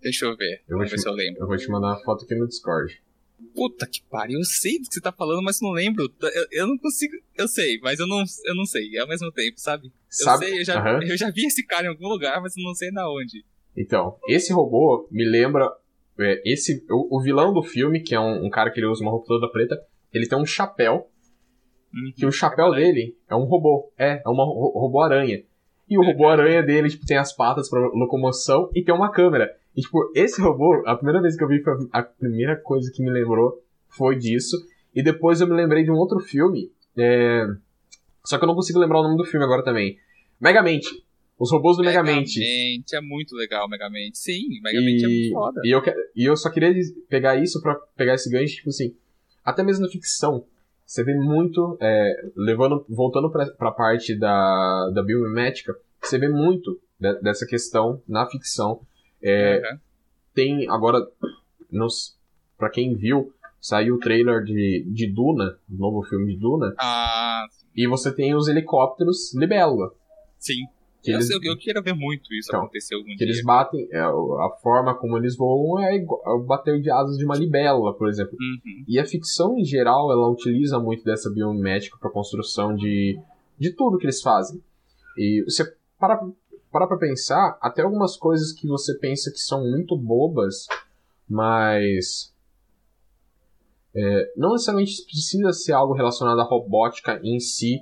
Deixa 0.00 0.26
eu 0.26 0.36
ver. 0.36 0.62
Eu 0.68 0.78
vou 0.78 0.86
ver 0.86 0.96
te, 0.96 1.00
se 1.00 1.08
eu 1.08 1.12
lembro. 1.12 1.42
Eu 1.42 1.46
vou 1.46 1.56
te 1.56 1.70
mandar 1.70 1.88
uma 1.88 2.02
foto 2.02 2.24
aqui 2.24 2.34
no 2.34 2.48
Discord. 2.48 3.00
Puta 3.54 3.86
que 3.86 4.02
pariu, 4.10 4.38
eu 4.38 4.44
sei 4.44 4.78
do 4.78 4.88
que 4.88 4.94
você 4.94 5.00
tá 5.00 5.12
falando, 5.12 5.42
mas 5.42 5.60
não 5.60 5.70
lembro. 5.70 6.10
Eu, 6.20 6.46
eu 6.50 6.66
não 6.66 6.78
consigo. 6.78 7.14
Eu 7.36 7.48
sei, 7.48 7.78
mas 7.82 7.98
eu 7.98 8.06
não, 8.06 8.22
eu 8.44 8.54
não 8.54 8.64
sei. 8.64 8.98
Ao 8.98 9.08
mesmo 9.08 9.30
tempo, 9.32 9.58
sabe? 9.58 9.86
Eu 9.86 9.92
sabe? 10.10 10.46
sei, 10.46 10.60
eu 10.60 10.64
já, 10.64 10.82
uhum. 10.82 11.02
eu 11.02 11.16
já 11.16 11.30
vi 11.30 11.46
esse 11.46 11.64
cara 11.66 11.86
em 11.86 11.90
algum 11.90 12.08
lugar, 12.08 12.40
mas 12.40 12.56
eu 12.56 12.62
não 12.62 12.74
sei 12.74 12.90
na 12.90 13.08
onde. 13.10 13.44
Então, 13.76 14.16
esse 14.28 14.52
robô 14.52 15.08
me 15.10 15.24
lembra. 15.24 15.70
É, 16.18 16.42
esse, 16.44 16.84
o, 16.90 17.16
o, 17.16 17.22
vilão 17.22 17.52
do 17.52 17.62
filme, 17.62 18.00
que 18.00 18.14
é 18.14 18.20
um, 18.20 18.46
um, 18.46 18.50
cara 18.50 18.70
que 18.70 18.78
ele 18.78 18.86
usa 18.86 19.02
uma 19.02 19.10
roupa 19.10 19.26
toda 19.26 19.50
preta, 19.50 19.82
ele 20.12 20.28
tem 20.28 20.38
um 20.38 20.46
chapéu. 20.46 21.08
Uhum, 21.92 22.12
que 22.16 22.26
o 22.26 22.32
chapéu 22.32 22.72
é 22.74 22.76
dele 22.76 23.16
é 23.28 23.34
um 23.34 23.44
robô. 23.44 23.92
É, 23.98 24.22
é 24.24 24.28
uma 24.28 24.44
robô 24.44 25.00
aranha. 25.00 25.42
E 25.88 25.98
o 25.98 26.04
robô 26.04 26.28
aranha 26.28 26.62
dele, 26.62 26.88
tipo, 26.88 27.06
tem 27.06 27.16
as 27.16 27.34
patas 27.34 27.68
para 27.68 27.80
locomoção 27.80 28.70
e 28.74 28.82
tem 28.82 28.94
uma 28.94 29.10
câmera. 29.10 29.56
E, 29.76 29.80
tipo, 29.80 30.12
esse 30.14 30.40
robô, 30.40 30.82
a 30.86 30.94
primeira 30.96 31.20
vez 31.20 31.36
que 31.36 31.42
eu 31.42 31.48
vi, 31.48 31.62
foi 31.62 31.74
a 31.92 32.02
primeira 32.02 32.56
coisa 32.56 32.90
que 32.92 33.02
me 33.02 33.10
lembrou 33.10 33.62
foi 33.88 34.16
disso. 34.16 34.56
E 34.94 35.02
depois 35.02 35.40
eu 35.40 35.46
me 35.46 35.54
lembrei 35.54 35.82
de 35.82 35.90
um 35.90 35.96
outro 35.96 36.20
filme. 36.20 36.70
É... 36.96 37.46
Só 38.24 38.38
que 38.38 38.44
eu 38.44 38.48
não 38.48 38.54
consigo 38.54 38.78
lembrar 38.78 39.00
o 39.00 39.02
nome 39.02 39.16
do 39.16 39.24
filme 39.24 39.44
agora 39.44 39.64
também. 39.64 39.96
Megamente. 40.40 40.88
Os 41.38 41.50
robôs 41.50 41.76
do 41.76 41.82
Megamente. 41.82 42.38
Megamente, 42.38 42.94
é 42.94 43.00
muito 43.00 43.34
legal, 43.34 43.68
Megamente. 43.68 44.18
Sim, 44.18 44.60
Megamente 44.62 45.02
e... 45.02 45.04
é 45.04 45.08
muito 45.08 45.32
foda. 45.32 45.60
E 45.64 45.70
eu, 45.70 45.82
e 46.14 46.24
eu 46.24 46.36
só 46.36 46.50
queria 46.50 46.72
pegar 47.08 47.36
isso 47.36 47.60
para 47.60 47.74
pegar 47.96 48.14
esse 48.14 48.30
gancho, 48.30 48.56
tipo 48.56 48.68
assim, 48.68 48.94
até 49.44 49.62
mesmo 49.62 49.84
na 49.84 49.90
ficção, 49.90 50.44
você 50.86 51.02
vê 51.02 51.14
muito, 51.14 51.76
é, 51.80 52.26
levando, 52.36 52.84
voltando 52.88 53.30
pra, 53.30 53.46
pra 53.46 53.72
parte 53.72 54.14
da, 54.14 54.90
da 54.90 55.02
biomimética, 55.02 55.74
você 56.00 56.18
vê 56.18 56.28
muito 56.28 56.78
de- 57.00 57.18
dessa 57.20 57.46
questão 57.46 58.00
na 58.06 58.26
ficção. 58.28 58.80
É, 59.22 59.58
Aham. 59.58 59.80
tem 60.34 60.68
agora, 60.70 60.98
nos, 61.70 62.16
pra 62.58 62.68
quem 62.70 62.94
viu, 62.94 63.32
saiu 63.60 63.94
o 63.96 63.98
trailer 63.98 64.42
de, 64.44 64.84
de 64.88 65.06
Duna, 65.06 65.56
o 65.70 65.74
novo 65.76 66.02
filme 66.02 66.34
de 66.34 66.40
Duna, 66.40 66.74
Ah, 66.78 67.46
e 67.76 67.86
você 67.86 68.12
tem 68.14 68.34
os 68.34 68.48
helicópteros 68.48 69.34
Libélula. 69.34 69.92
sim. 70.38 70.66
Que 71.04 71.10
eu, 71.10 71.16
eles, 71.16 71.30
eu, 71.30 71.40
eu 71.42 71.58
quero 71.58 71.82
ver 71.82 71.94
muito 71.94 72.32
isso 72.32 72.48
Então, 72.48 72.60
acontecer 72.60 72.94
algum 72.94 73.08
que 73.08 73.16
dia. 73.16 73.26
eles 73.26 73.42
batem, 73.42 73.88
é, 73.90 73.98
a 73.98 74.48
forma 74.62 74.94
como 74.94 75.18
eles 75.18 75.36
voam 75.36 75.80
é 75.82 75.96
igual 75.96 76.22
ao 76.24 76.40
bater 76.44 76.80
de 76.80 76.88
asas 76.92 77.18
de 77.18 77.24
uma 77.24 77.34
libélula, 77.36 77.92
por 77.92 78.08
exemplo. 78.08 78.36
Uhum. 78.40 78.84
E 78.86 79.00
a 79.00 79.04
ficção 79.04 79.58
em 79.58 79.64
geral, 79.64 80.12
ela 80.12 80.28
utiliza 80.30 80.78
muito 80.78 81.02
dessa 81.02 81.28
biomimética 81.28 81.98
para 81.98 82.08
construção 82.08 82.76
de, 82.76 83.18
de 83.58 83.72
tudo 83.72 83.98
que 83.98 84.04
eles 84.04 84.22
fazem. 84.22 84.62
E 85.18 85.42
você 85.42 85.74
para 85.98 86.24
para 86.72 86.86
pra 86.86 86.96
pensar, 86.96 87.58
até 87.60 87.82
algumas 87.82 88.16
coisas 88.16 88.52
que 88.52 88.66
você 88.66 88.94
pensa 88.94 89.30
que 89.30 89.38
são 89.38 89.62
muito 89.62 89.96
bobas, 89.96 90.66
mas 91.28 92.32
é, 93.94 94.32
não 94.36 94.52
necessariamente 94.52 95.04
precisa 95.04 95.52
ser 95.52 95.72
algo 95.72 95.92
relacionado 95.92 96.40
à 96.40 96.44
robótica 96.44 97.20
em 97.22 97.38
si 97.38 97.78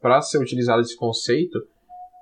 para 0.00 0.22
ser 0.22 0.38
utilizado 0.38 0.80
esse 0.80 0.96
conceito. 0.96 1.62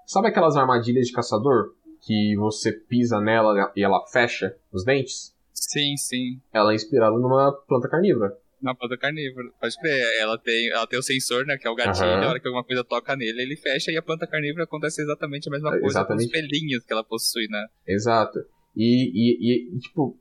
Sabe 0.04 0.28
aquelas 0.28 0.56
armadilhas 0.56 1.06
de 1.06 1.12
caçador 1.12 1.72
que 2.00 2.36
você 2.36 2.72
pisa 2.72 3.20
nela 3.20 3.72
e 3.76 3.82
ela 3.82 4.04
fecha 4.06 4.56
os 4.72 4.84
dentes? 4.84 5.32
Sim, 5.54 5.96
sim. 5.96 6.40
Ela 6.52 6.72
é 6.72 6.74
inspirada 6.74 7.16
numa 7.16 7.52
planta 7.52 7.88
carnívora. 7.88 8.36
Na 8.60 8.74
planta 8.74 8.96
carnívora. 8.98 9.48
Pode 9.60 9.76
crer. 9.78 10.02
Ela 10.20 10.36
tem, 10.38 10.68
ela 10.70 10.86
tem 10.86 10.98
o 10.98 11.02
sensor, 11.02 11.46
né? 11.46 11.56
Que 11.56 11.66
é 11.68 11.70
o 11.70 11.74
gatilho. 11.74 12.06
Aham. 12.06 12.24
A 12.24 12.28
hora 12.30 12.40
que 12.40 12.48
alguma 12.48 12.64
coisa 12.64 12.82
toca 12.84 13.14
nele, 13.16 13.40
ele 13.42 13.56
fecha 13.56 13.92
e 13.92 13.96
a 13.96 14.02
planta 14.02 14.26
carnívora 14.26 14.64
acontece 14.64 15.00
exatamente 15.00 15.48
a 15.48 15.52
mesma 15.52 15.68
É, 15.68 15.80
coisa 15.80 15.86
exatamente. 16.00 16.30
com 16.30 16.36
os 16.36 16.42
pelinhos 16.50 16.84
que 16.84 16.92
ela 16.92 17.04
possui, 17.04 17.46
né? 17.48 17.64
Exato. 17.86 18.40
E, 18.76 19.10
e, 19.14 19.76
e, 19.76 19.78
tipo, 19.78 20.16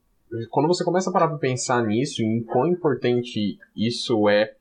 quando 0.51 0.67
você 0.67 0.83
começa 0.83 1.09
a 1.09 1.13
parar 1.13 1.27
pra 1.29 1.37
pensar 1.37 1.83
nisso, 1.85 2.21
em 2.21 2.43
quão 2.43 2.67
importante 2.67 3.57
isso 3.75 4.29
é 4.29 4.53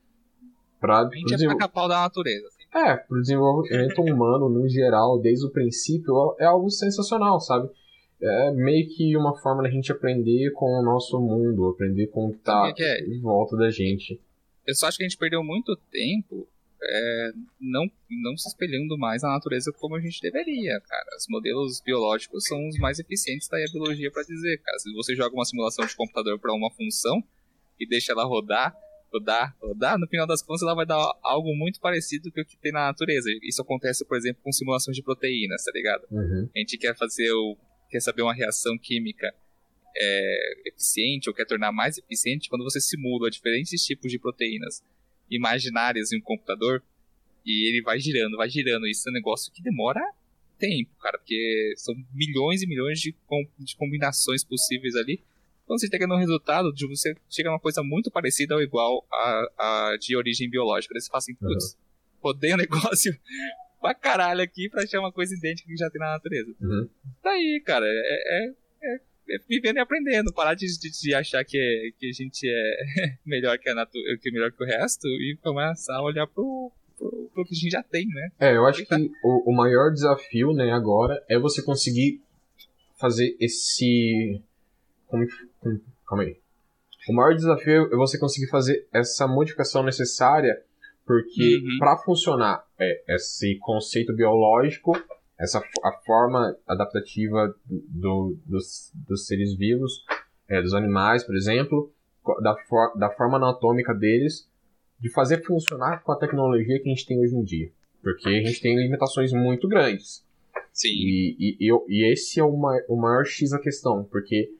pra, 0.81 1.01
A 1.01 1.11
gente 1.15 1.33
é 1.33 1.37
desenvol- 1.37 1.57
pica-pau 1.57 1.89
da 1.89 2.01
natureza. 2.01 2.47
assim. 2.49 2.57
é, 2.75 2.97
pro 2.97 3.21
desenvolvimento 3.21 4.01
humano 4.03 4.49
no 4.49 4.69
geral, 4.69 5.19
desde 5.21 5.47
o 5.47 5.51
princípio, 5.51 6.35
é 6.39 6.45
algo 6.45 6.69
sensacional, 6.71 7.41
sabe? 7.41 7.69
É 8.21 8.51
meio 8.51 8.89
que 8.89 9.17
uma 9.17 9.37
forma 9.37 9.63
da 9.63 9.71
gente 9.71 9.93
aprender 9.93 10.51
com 10.53 10.67
o 10.67 10.83
nosso 10.83 11.21
mundo, 11.21 11.69
aprender 11.69 12.07
com 12.07 12.29
o 12.29 12.33
que 12.33 12.39
tá 12.39 12.73
que 12.73 12.83
é? 12.83 13.01
em 13.01 13.21
volta 13.21 13.57
da 13.57 13.71
gente. 13.71 14.21
Eu 14.67 14.75
só 14.75 14.87
acho 14.87 14.97
que 14.97 15.05
a 15.05 15.09
gente 15.09 15.19
perdeu 15.19 15.45
muito 15.45 15.77
tempo 15.91 16.49
é, 16.83 17.33
não, 17.61 17.91
não 18.11 18.37
se 18.37 18.49
espelhando 18.49 18.99
mais 18.99 19.23
na 19.23 19.31
natureza 19.31 19.73
como 19.73 19.97
a 19.97 20.01
gente 20.01 20.21
deveria, 20.21 20.81
cara. 20.81 21.17
Os 21.19 21.27
modelos 21.29 21.81
biológicos 21.81 22.45
são 22.45 22.69
os 22.69 22.79
mais 22.79 22.99
eficientes 22.99 23.49
da 23.49 23.59
biologia 23.73 24.11
para 24.11 24.23
dizer, 24.23 24.59
cara. 24.59 24.79
Se 24.79 24.93
você 24.93 25.15
joga 25.15 25.35
uma 25.35 25.45
simulação 25.45 25.87
de 25.87 25.97
computador 25.97 26.39
para 26.39 26.53
uma 26.53 26.71
função 26.71 27.23
e 27.79 27.87
deixa 27.87 28.13
ela 28.13 28.25
rodar, 28.25 28.77
rodar, 29.13 29.57
rodar, 29.61 29.99
no 29.99 30.07
final 30.07 30.27
das 30.27 30.43
contas 30.43 30.63
ela 30.63 30.75
vai 30.75 30.87
dar 30.87 31.13
algo 31.23 31.55
muito 31.55 31.81
parecido 31.81 32.31
com 32.31 32.41
o 32.41 32.45
que 32.45 32.57
tem 32.57 32.73
na 32.73 32.87
natureza. 32.87 33.29
Isso 33.43 33.63
acontece, 33.63 34.05
por 34.05 34.17
exemplo, 34.17 34.43
com 34.43 34.53
simulações 34.53 34.97
de 34.97 35.03
proteínas, 35.03 35.65
tá 35.65 35.73
ligado? 35.75 36.05
Uhum. 36.11 36.49
A 36.55 36.59
gente 36.59 36.79
quer 36.79 36.97
fazer 36.97 37.31
o. 37.33 37.57
quer 37.91 38.01
saber 38.01 38.23
uma 38.23 38.35
reação 38.35 38.77
química 38.79 39.35
é, 39.97 40.69
eficiente 40.69 41.29
ou 41.29 41.35
quer 41.35 41.47
tornar 41.47 41.73
mais 41.73 41.97
eficiente 41.99 42.49
quando 42.49 42.65
você 42.65 42.81
simula 42.81 43.31
diferentes 43.31 43.83
tipos 43.85 44.11
de 44.11 44.19
proteínas 44.19 44.83
imaginárias 45.31 46.13
em 46.13 46.19
um 46.19 46.21
computador 46.23 46.83
e 47.45 47.69
ele 47.69 47.83
vai 47.83 47.99
girando, 47.99 48.37
vai 48.37 48.49
girando. 48.49 48.87
Isso 48.87 49.09
é 49.09 49.11
um 49.11 49.15
negócio 49.15 49.53
que 49.53 49.63
demora 49.63 50.01
tempo, 50.59 50.91
cara, 51.01 51.19
porque 51.19 51.75
são 51.77 51.95
milhões 52.13 52.63
e 52.63 52.67
milhões 52.67 53.01
de, 53.01 53.13
com- 53.27 53.47
de 53.59 53.77
combinações 53.77 54.43
possíveis 54.45 54.95
ali. 54.97 55.23
Quando 55.67 55.81
você 55.81 55.89
chega 55.89 56.07
no 56.07 56.17
resultado, 56.17 56.73
de 56.73 56.87
você 56.87 57.15
chega 57.29 57.49
a 57.49 57.53
uma 57.53 57.61
coisa 57.61 57.83
muito 57.83 58.11
parecida 58.11 58.55
ou 58.55 58.63
igual 58.63 59.07
a, 59.13 59.53
a 59.93 59.97
de 60.01 60.17
origem 60.17 60.49
biológica. 60.49 60.95
Daí 60.95 61.01
você 61.01 61.09
fala 61.09 61.19
assim, 61.19 61.35
putz, 61.35 61.77
rodei 62.21 62.53
o 62.53 62.57
negócio 62.59 63.19
pra 63.87 63.95
caralho 63.95 64.41
aqui 64.43 64.69
pra 64.69 64.83
achar 64.83 64.99
uma 65.01 65.13
coisa 65.13 65.35
idêntica 65.35 65.69
que 65.69 65.77
já 65.77 65.89
tem 65.91 66.01
na 66.01 66.13
natureza. 66.13 66.53
Uhum. 66.61 66.89
Daí, 67.23 67.63
cara, 67.65 67.87
é, 67.87 67.91
é, 67.91 68.53
é- 68.95 69.01
é 69.29 69.39
vivendo 69.49 69.77
e 69.77 69.81
aprendendo. 69.81 70.33
Parar 70.33 70.55
de, 70.55 70.67
de, 70.79 70.91
de 70.91 71.15
achar 71.15 71.45
que, 71.45 71.59
é- 71.59 71.91
que 71.99 72.09
a 72.09 72.13
gente 72.13 72.49
é 72.49 72.77
melhor 73.27 73.59
que, 73.59 73.69
a 73.69 73.75
natu 73.75 73.99
que 74.21 74.29
é 74.29 74.33
melhor 74.33 74.51
que 74.53 74.63
o 74.63 74.67
resto 74.67 75.07
e 75.07 75.37
começar 75.43 75.97
a 75.97 76.03
olhar 76.03 76.27
pro, 76.27 76.71
pro, 76.99 77.31
pro 77.35 77.45
que 77.45 77.55
a 77.55 77.57
gente 77.59 77.71
já 77.73 77.83
tem, 77.83 78.07
né? 78.07 78.29
É, 78.41 78.57
eu 78.57 78.67
acho 78.67 78.85
que 78.85 78.95
o, 79.25 79.51
o 79.51 79.57
maior 79.57 79.91
desafio, 79.93 80.53
né, 80.53 80.71
agora 80.73 81.23
é 81.29 81.39
você 81.39 81.63
conseguir 81.63 82.21
fazer 82.99 83.37
esse. 83.41 84.41
Como, 85.07 85.27
como- 85.61 85.81
calma 86.09 86.25
aí. 86.25 86.37
O 87.09 87.13
maior 87.13 87.35
desafio 87.35 87.93
é 87.93 87.97
você 87.97 88.19
conseguir 88.19 88.49
fazer 88.49 88.87
essa 88.93 89.29
modificação 89.29 89.83
necessária, 89.85 90.61
porque 91.07 91.57
Uhum. 91.59 91.79
para 91.79 91.97
funcionar 91.99 92.65
é, 92.79 93.15
esse 93.15 93.57
conceito 93.59 94.13
biológico, 94.15 94.93
essa 95.39 95.59
a 95.85 95.93
forma 96.05 96.57
adaptativa 96.67 97.55
do- 97.67 98.37
dos, 98.47 98.91
dos 98.95 99.27
seres 99.27 99.55
vivos, 99.55 100.05
é, 100.49 100.61
dos 100.63 100.75
animais, 100.75 101.25
por 101.25 101.35
exemplo, 101.37 101.93
da, 102.43 102.57
for- 102.69 102.97
da 102.99 103.11
forma 103.11 103.37
anatômica 103.37 103.95
deles, 103.95 104.49
de 104.99 105.11
fazer 105.11 105.45
funcionar 105.45 106.03
com 106.03 106.13
a 106.13 106.19
tecnologia 106.19 106.79
que 106.81 106.89
a 106.89 106.95
gente 106.95 107.07
tem 107.07 107.19
hoje 107.21 107.35
em 107.35 107.45
dia. 107.45 107.71
Porque 108.03 108.29
a 108.29 108.43
gente 108.43 108.61
tem 108.63 108.77
limitações 108.77 109.33
muito 109.33 109.69
grandes. 109.69 110.25
Sim. 110.73 110.89
E, 110.89 111.37
e, 111.39 111.57
e 111.61 111.71
eu- 111.71 111.85
e 111.89 112.11
esse 112.13 112.39
é 112.41 112.45
o, 112.45 112.57
ma- 112.57 112.81
o 112.89 112.97
maior 112.97 113.25
X 113.25 113.51
da 113.51 113.59
questão, 113.59 114.05
porque 114.05 114.51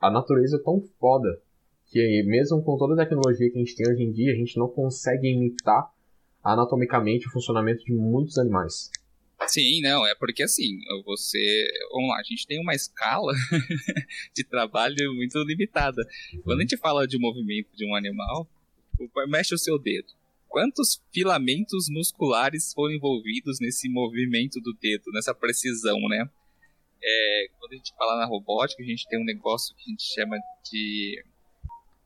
a 0.00 0.10
natureza 0.10 0.56
é 0.56 0.62
tão 0.62 0.80
foda 1.00 1.40
que 1.86 2.22
mesmo 2.24 2.62
com 2.62 2.76
toda 2.76 2.94
a 2.94 3.04
tecnologia 3.04 3.50
que 3.50 3.56
a 3.56 3.60
gente 3.60 3.74
tem 3.76 3.90
hoje 3.90 4.02
em 4.02 4.12
dia, 4.12 4.32
a 4.32 4.36
gente 4.36 4.58
não 4.58 4.68
consegue 4.68 5.28
imitar 5.28 5.90
anatomicamente 6.52 7.28
o 7.28 7.30
funcionamento 7.30 7.84
de 7.84 7.92
muitos 7.92 8.38
animais. 8.38 8.90
Sim, 9.46 9.80
não, 9.82 10.04
é 10.06 10.14
porque 10.16 10.42
assim, 10.42 10.80
você. 11.04 11.68
Vamos 11.92 12.08
lá, 12.08 12.18
a 12.18 12.22
gente 12.22 12.46
tem 12.46 12.60
uma 12.60 12.74
escala 12.74 13.32
de 14.34 14.44
trabalho 14.44 15.14
muito 15.14 15.38
limitada. 15.44 16.02
Quando 16.42 16.58
a 16.58 16.62
gente 16.62 16.76
fala 16.76 17.06
de 17.06 17.18
movimento 17.18 17.68
de 17.76 17.86
um 17.86 17.94
animal, 17.94 18.48
mexe 19.28 19.54
o 19.54 19.58
seu 19.58 19.78
dedo. 19.78 20.08
Quantos 20.48 21.00
filamentos 21.12 21.88
musculares 21.88 22.72
foram 22.72 22.94
envolvidos 22.94 23.60
nesse 23.60 23.88
movimento 23.88 24.60
do 24.60 24.72
dedo, 24.72 25.04
nessa 25.12 25.34
precisão, 25.34 25.98
né? 26.08 26.28
É, 27.00 27.46
quando 27.58 27.74
a 27.74 27.76
gente 27.76 27.94
fala 27.96 28.18
na 28.18 28.26
robótica, 28.26 28.82
a 28.82 28.86
gente 28.86 29.06
tem 29.08 29.20
um 29.20 29.24
negócio 29.24 29.74
que 29.76 29.82
a 29.82 29.90
gente 29.90 30.02
chama 30.02 30.36
de. 30.64 31.24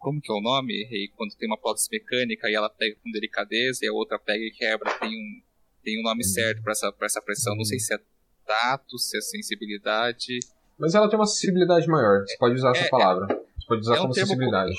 Como 0.03 0.21
que 0.21 0.31
é 0.31 0.35
o 0.35 0.41
nome? 0.41 0.85
Rei? 0.91 1.09
Quando 1.17 1.35
tem 1.37 1.49
uma 1.49 1.57
prótese 1.57 1.89
mecânica 1.91 2.51
e 2.51 2.55
ela 2.55 2.69
pega 2.69 2.97
com 3.03 3.11
delicadeza 3.13 3.85
e 3.85 3.89
a 3.89 3.93
outra 3.93 4.19
pega 4.19 4.43
e 4.45 4.51
quebra, 4.51 4.91
tem 4.99 5.11
um, 5.11 5.43
tem 5.85 6.01
um 6.01 6.03
nome 6.03 6.23
Uhum. 6.25 6.31
certo 6.31 6.61
para 6.63 6.73
essa, 6.73 6.93
pra 6.93 7.07
essa 7.07 7.23
pressão. 7.23 7.55
Não 7.57 7.65
sei 7.65 7.79
se 7.79 7.95
é 7.95 7.99
tato, 8.45 8.99
se 8.99 9.17
é 9.17 9.21
sensibilidade. 9.21 10.41
Mas 10.77 10.95
ela 10.95 11.09
tem 11.09 11.17
uma 11.19 11.27
sensibilidade 11.27 11.87
maior, 11.87 12.23
você 12.27 12.37
pode 12.37 12.55
usar 12.57 12.73
essa 12.73 12.85
É, 12.85 12.89
palavra. 12.89 13.27
Você 13.29 13.67
pode 13.69 13.81
usar 13.83 13.95
é 13.95 13.99
um 13.99 14.03
como 14.03 14.15
sensibilidade. 14.15 14.75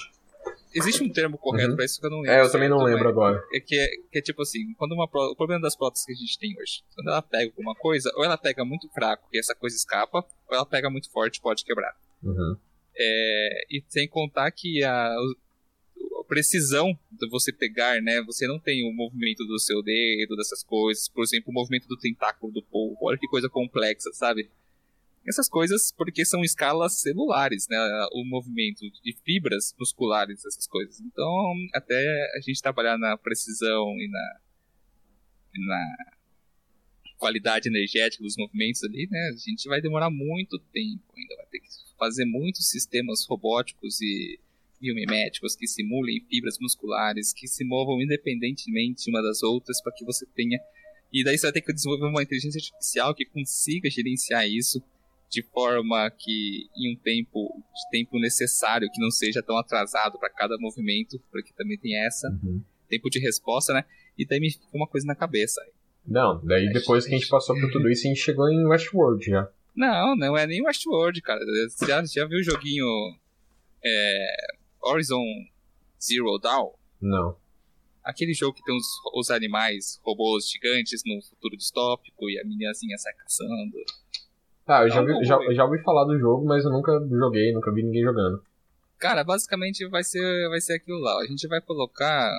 Existe 0.75 1.03
um 1.03 1.09
termo 1.09 1.37
correto 1.37 1.69
Uhum. 1.69 1.75
pra 1.75 1.85
isso 1.85 1.99
que 2.01 2.05
eu 2.05 2.09
não 2.09 2.19
lembro. 2.19 2.35
É, 2.35 2.41
eu 2.41 2.51
também 2.51 2.67
não 2.67 2.83
lembro 2.83 3.07
agora. 3.07 3.41
É 3.53 3.59
que, 3.59 3.75
é 3.79 3.87
que 4.11 4.17
é 4.17 4.21
tipo 4.21 4.41
assim, 4.41 4.73
quando 4.73 4.91
uma 4.93 5.05
o 5.05 5.35
problema 5.35 5.61
das 5.61 5.75
próteses 5.77 6.05
que 6.05 6.11
a 6.11 6.15
gente 6.15 6.37
tem 6.37 6.53
hoje, 6.59 6.81
quando 6.95 7.09
ela 7.09 7.21
pega 7.21 7.45
alguma 7.51 7.75
coisa, 7.75 8.11
ou 8.15 8.25
ela 8.25 8.37
pega 8.37 8.65
muito 8.65 8.89
fraco 8.89 9.29
e 9.31 9.39
essa 9.39 9.53
coisa 9.55 9.75
escapa, 9.75 10.17
ou 10.49 10.55
ela 10.55 10.65
pega 10.65 10.89
muito 10.89 11.09
forte 11.11 11.37
e 11.37 11.41
pode 11.41 11.63
quebrar. 11.63 11.95
Uhum. 12.23 12.57
É, 12.95 13.65
e 13.69 13.83
sem 13.87 14.07
contar 14.07 14.51
que 14.51 14.83
a, 14.83 15.07
a 15.07 16.23
precisão 16.27 16.97
de 17.11 17.27
você 17.29 17.51
pegar, 17.51 18.01
né? 18.01 18.21
Você 18.23 18.47
não 18.47 18.59
tem 18.59 18.87
o 18.87 18.93
movimento 18.93 19.45
do 19.45 19.59
seu 19.59 19.81
dedo, 19.81 20.35
dessas 20.35 20.63
coisas. 20.63 21.07
Por 21.09 21.23
exemplo, 21.23 21.51
o 21.51 21.53
movimento 21.53 21.87
do 21.87 21.97
tentáculo 21.97 22.51
do 22.51 22.63
polvo. 22.63 22.97
Olha 23.01 23.17
que 23.17 23.27
coisa 23.27 23.49
complexa, 23.49 24.11
sabe? 24.13 24.49
Essas 25.27 25.47
coisas 25.47 25.93
porque 25.95 26.25
são 26.25 26.43
escalas 26.43 26.99
celulares, 26.99 27.67
né? 27.69 27.77
O 28.11 28.25
movimento 28.25 28.81
de 29.03 29.15
fibras 29.23 29.73
musculares, 29.79 30.45
essas 30.45 30.67
coisas. 30.67 30.99
Então, 30.99 31.53
até 31.73 31.97
a 32.35 32.41
gente 32.41 32.61
trabalhar 32.61 32.97
na 32.97 33.17
precisão 33.17 33.89
e 33.99 34.09
na, 34.09 34.39
e 35.55 35.65
na 35.65 36.13
qualidade 37.23 37.69
energética 37.69 38.21
dos 38.21 38.35
movimentos 38.37 38.83
ali, 38.83 39.07
né? 39.09 39.31
A 39.33 39.37
gente 39.37 39.67
vai 39.69 39.79
demorar 39.81 40.09
muito 40.09 40.59
tempo 40.59 41.01
ainda. 41.15 41.35
Vai 41.37 41.45
ter 41.45 41.59
que 41.59 41.67
fazer 41.97 42.25
muitos 42.25 42.69
sistemas 42.69 43.25
robóticos 43.25 44.01
e 44.01 44.37
biomiméticos 44.81 45.55
que 45.55 45.65
simulem 45.65 46.19
fibras 46.29 46.57
musculares, 46.59 47.31
que 47.31 47.47
se 47.47 47.63
movam 47.63 48.01
independentemente 48.01 49.09
uma 49.09 49.21
das 49.21 49.41
outras 49.41 49.81
para 49.81 49.93
que 49.93 50.03
você 50.03 50.25
tenha. 50.35 50.59
E 51.13 51.23
daí 51.23 51.37
você 51.37 51.43
vai 51.47 51.53
ter 51.53 51.61
que 51.61 51.71
desenvolver 51.71 52.07
uma 52.07 52.21
inteligência 52.23 52.59
artificial 52.59 53.15
que 53.15 53.23
consiga 53.23 53.89
gerenciar 53.89 54.45
isso 54.49 54.83
de 55.31 55.41
forma 55.41 56.11
que 56.11 56.67
em 56.75 56.93
um 56.93 56.95
tempo 56.97 57.39
de 57.73 57.89
tempo 57.89 58.19
necessário, 58.19 58.89
que 58.91 59.01
não 59.01 59.09
seja 59.09 59.41
tão 59.41 59.57
atrasado 59.57 60.19
para 60.19 60.29
cada 60.29 60.57
movimento, 60.59 61.17
porque 61.31 61.53
também 61.53 61.77
tem 61.77 61.95
essa 62.05 62.27
Uhum. 62.29 62.61
tempo 62.89 63.09
de 63.09 63.19
resposta, 63.19 63.73
né? 63.73 63.85
E 64.17 64.25
daí 64.27 64.39
me 64.39 64.51
fica 64.51 64.67
uma 64.73 64.87
coisa 64.87 65.07
na 65.07 65.15
cabeça. 65.15 65.61
Não, 66.05 66.43
daí 66.43 66.71
depois 66.71 67.05
que 67.05 67.15
a 67.15 67.17
gente 67.17 67.29
passou 67.29 67.55
por 67.59 67.71
tudo 67.71 67.89
isso, 67.89 68.05
a 68.05 68.09
gente 68.09 68.19
chegou 68.19 68.49
em 68.49 68.65
Westworld 68.65 69.25
já. 69.25 69.49
Não, 69.75 70.15
não 70.15 70.37
é 70.37 70.45
nem 70.45 70.63
Westworld, 70.63 71.21
cara. 71.21 71.39
Você 71.69 71.85
já, 71.87 72.03
já 72.05 72.25
viu 72.25 72.39
o 72.39 72.43
joguinho 72.43 72.85
é, 73.83 74.35
Horizon 74.81 75.23
Zero 76.01 76.37
Dawn? 76.39 76.71
Não. 77.01 77.35
Aquele 78.03 78.33
jogo 78.33 78.53
que 78.53 78.63
tem 78.63 78.75
os, 78.75 78.85
os 79.15 79.31
animais, 79.31 79.99
robôs 80.03 80.49
gigantes 80.49 81.01
no 81.05 81.21
futuro 81.21 81.55
distópico 81.55 82.29
e 82.29 82.37
a 82.39 82.43
meninazinha 82.43 82.97
sai 82.97 83.13
caçando. 83.13 83.77
Ah, 84.67 84.83
eu 84.83 84.89
já, 84.89 85.01
Não, 85.01 85.19
vi, 85.19 85.25
já, 85.25 85.37
já 85.53 85.65
ouvi 85.65 85.81
falar 85.83 86.05
do 86.05 86.17
jogo, 86.19 86.45
mas 86.45 86.63
eu 86.63 86.71
nunca 86.71 86.91
joguei, 87.09 87.51
nunca 87.53 87.71
vi 87.73 87.83
ninguém 87.83 88.03
jogando. 88.03 88.43
Cara, 88.97 89.23
basicamente 89.23 89.87
vai 89.87 90.03
ser, 90.03 90.49
vai 90.49 90.61
ser 90.61 90.73
aquilo 90.73 90.99
lá. 90.99 91.19
A 91.21 91.25
gente 91.25 91.47
vai 91.47 91.59
colocar 91.59 92.31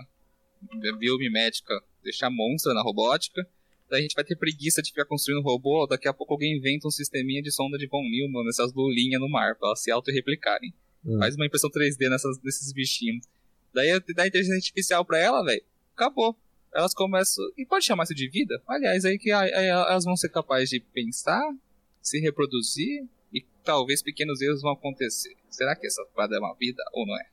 biomimética, 0.99 1.79
deixar 2.03 2.31
monstra 2.31 2.73
na 2.73 2.83
robótica. 2.83 3.47
Daí 3.95 4.01
a 4.01 4.03
gente 4.03 4.17
vai 4.17 4.25
ter 4.25 4.35
preguiça 4.35 4.83
de 4.83 4.91
ficar 4.91 5.05
construindo 5.05 5.41
robô. 5.41 5.87
Daqui 5.87 6.09
a 6.09 6.13
pouco 6.13 6.35
alguém 6.35 6.57
inventa 6.57 6.89
um 6.89 6.91
sisteminha 6.91 7.41
de 7.41 7.53
sonda 7.53 7.79
de 7.79 7.87
Von 7.87 8.03
Neumann, 8.03 8.49
essas 8.49 8.73
lulinhas 8.73 9.21
no 9.21 9.29
mar, 9.29 9.55
pra 9.55 9.69
elas 9.69 9.85
se 9.85 9.89
auto-replicarem. 9.89 10.75
Hum. 11.07 11.17
Faz 11.21 11.37
uma 11.37 11.47
impressão 11.47 11.71
3D 11.71 12.11
nessas, 12.11 12.43
nesses 12.43 12.73
bichinhos. 12.73 13.25
Daí 13.73 13.97
dá 14.13 14.27
inteligência 14.27 14.57
artificial 14.57 15.05
pra 15.05 15.21
ela, 15.21 15.45
velho. 15.45 15.63
Acabou. 15.95 16.37
Elas 16.75 16.93
começam. 16.93 17.45
E 17.57 17.65
pode 17.65 17.85
chamar 17.85 18.03
isso 18.03 18.17
de 18.17 18.29
vida? 18.29 18.61
Aliás, 18.67 19.05
aí 19.05 19.17
que 19.17 19.31
aí 19.31 19.67
elas 19.67 20.05
vão 20.05 20.17
ser 20.17 20.29
capazes 20.31 20.71
de 20.71 20.81
pensar, 20.81 21.55
se 22.03 22.19
reproduzir 22.19 23.07
e 23.33 23.45
talvez 23.63 24.03
pequenos 24.03 24.41
erros 24.41 24.61
vão 24.61 24.73
acontecer. 24.73 25.37
Será 25.49 25.77
que 25.77 25.87
essa 25.87 26.05
parada 26.17 26.35
é 26.35 26.41
uma 26.41 26.57
vida 26.57 26.83
ou 26.93 27.07
não 27.07 27.17
é? 27.17 27.27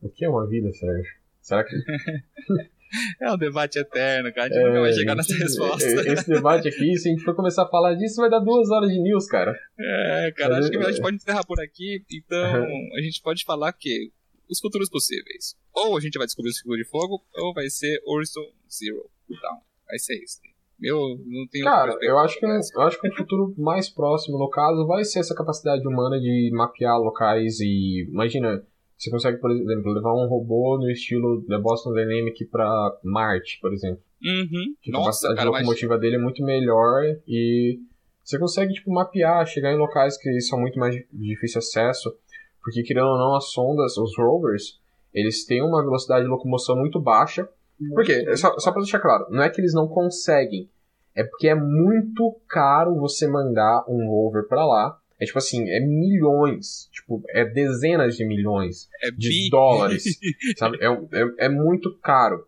O 0.00 0.08
que 0.08 0.24
é 0.24 0.28
uma 0.28 0.46
vida, 0.46 0.72
Sérgio? 0.72 1.12
Será 1.42 1.64
que. 1.64 1.74
É 3.20 3.32
um 3.32 3.36
debate 3.36 3.78
eterno, 3.78 4.32
cara. 4.32 4.48
A 4.48 4.52
gente 4.52 4.64
nunca 4.66 4.80
vai 4.80 4.92
chegar 4.92 5.14
nessa 5.14 5.32
esse- 5.32 5.42
resposta. 5.42 5.86
Esse 5.86 6.28
debate 6.28 6.68
aqui, 6.68 6.96
se 6.96 7.08
a 7.08 7.12
gente 7.12 7.24
for 7.24 7.34
começar 7.34 7.64
a 7.64 7.68
falar 7.68 7.94
disso, 7.94 8.20
vai 8.20 8.30
dar 8.30 8.40
duas 8.40 8.70
horas 8.70 8.90
de 8.90 8.98
news, 9.00 9.26
cara. 9.26 9.58
É, 9.78 10.32
cara, 10.36 10.54
Mas 10.54 10.64
acho 10.64 10.70
que 10.70 10.76
a 10.78 10.90
gente 10.90 11.00
pode 11.02 11.16
encerrar 11.16 11.44
por 11.46 11.60
aqui. 11.60 12.02
Então, 12.12 12.64
a 12.96 13.00
gente 13.02 13.20
pode 13.22 13.44
falar 13.44 13.72
que 13.72 14.10
os 14.50 14.60
futuros 14.60 14.88
possíveis. 14.88 15.54
Ou 15.74 15.96
a 15.96 16.00
gente 16.00 16.16
vai 16.16 16.26
descobrir 16.26 16.50
o 16.50 16.54
ciclo 16.54 16.76
de 16.76 16.84
fogo, 16.84 17.22
ou 17.36 17.54
vai 17.54 17.68
ser 17.68 18.00
Horizon 18.06 18.46
Zero 18.70 19.10
Dawn. 19.28 19.58
Vai 19.86 19.98
ser 19.98 20.14
isso. 20.22 20.38
Eu 20.80 21.18
não 21.26 21.46
tenho 21.48 21.64
Cara, 21.64 21.96
eu 22.00 22.18
acho, 22.18 22.38
que, 22.38 22.46
eu 22.46 22.82
acho 22.82 23.00
que 23.00 23.08
um 23.08 23.14
futuro 23.16 23.52
mais 23.58 23.88
próximo, 23.88 24.38
no 24.38 24.48
caso, 24.48 24.86
vai 24.86 25.04
ser 25.04 25.18
essa 25.18 25.34
capacidade 25.34 25.86
humana 25.86 26.20
de 26.20 26.50
mapear 26.52 26.96
locais 26.98 27.58
e. 27.60 28.06
Imagina, 28.08 28.62
você 28.98 29.10
consegue, 29.10 29.38
por 29.38 29.50
exemplo, 29.50 29.92
levar 29.92 30.12
um 30.12 30.26
robô 30.26 30.76
no 30.76 30.90
estilo 30.90 31.44
da 31.46 31.58
Boston 31.58 31.92
Dynamic 31.92 32.44
pra 32.46 32.98
Marte, 33.04 33.58
por 33.60 33.72
exemplo. 33.72 34.02
Uhum. 34.22 34.74
Que 34.82 34.90
a 34.90 34.94
Nossa, 34.94 35.28
capacidade 35.28 35.36
cara, 35.36 35.50
mas 35.50 35.60
locomotiva 35.60 35.98
dele 35.98 36.16
é 36.16 36.18
muito 36.18 36.42
melhor 36.42 37.02
e 37.26 37.78
você 38.24 38.38
consegue, 38.38 38.72
tipo, 38.72 38.92
mapear, 38.92 39.46
chegar 39.46 39.72
em 39.72 39.78
locais 39.78 40.18
que 40.18 40.40
são 40.40 40.60
muito 40.60 40.78
mais 40.78 40.94
de 40.94 41.06
difícil 41.12 41.60
acesso, 41.60 42.14
porque, 42.62 42.82
querendo 42.82 43.06
ou 43.06 43.16
não, 43.16 43.36
as 43.36 43.52
sondas, 43.52 43.96
os 43.96 44.18
rovers, 44.18 44.80
eles 45.14 45.46
têm 45.46 45.62
uma 45.62 45.82
velocidade 45.82 46.24
de 46.24 46.30
locomoção 46.30 46.76
muito 46.76 47.00
baixa. 47.00 47.48
Por 47.94 48.04
quê? 48.04 48.36
Só, 48.36 48.58
só 48.58 48.72
pra 48.72 48.82
deixar 48.82 48.98
claro, 48.98 49.26
não 49.30 49.42
é 49.42 49.48
que 49.48 49.60
eles 49.60 49.72
não 49.72 49.86
conseguem, 49.86 50.68
é 51.14 51.22
porque 51.22 51.48
é 51.48 51.54
muito 51.54 52.36
caro 52.48 52.96
você 52.96 53.28
mandar 53.28 53.84
um 53.88 54.08
rover 54.08 54.46
pra 54.48 54.66
lá. 54.66 54.98
É 55.20 55.24
tipo 55.24 55.38
assim, 55.38 55.68
é 55.68 55.80
milhões, 55.80 56.88
tipo, 56.92 57.22
é 57.30 57.44
dezenas 57.44 58.16
de 58.16 58.24
milhões 58.24 58.88
é 59.02 59.10
de 59.10 59.28
bi- 59.28 59.50
dólares, 59.50 60.04
sabe? 60.56 60.78
É, 60.80 60.86
é, 60.86 61.46
é 61.46 61.48
muito 61.48 61.96
caro. 61.98 62.46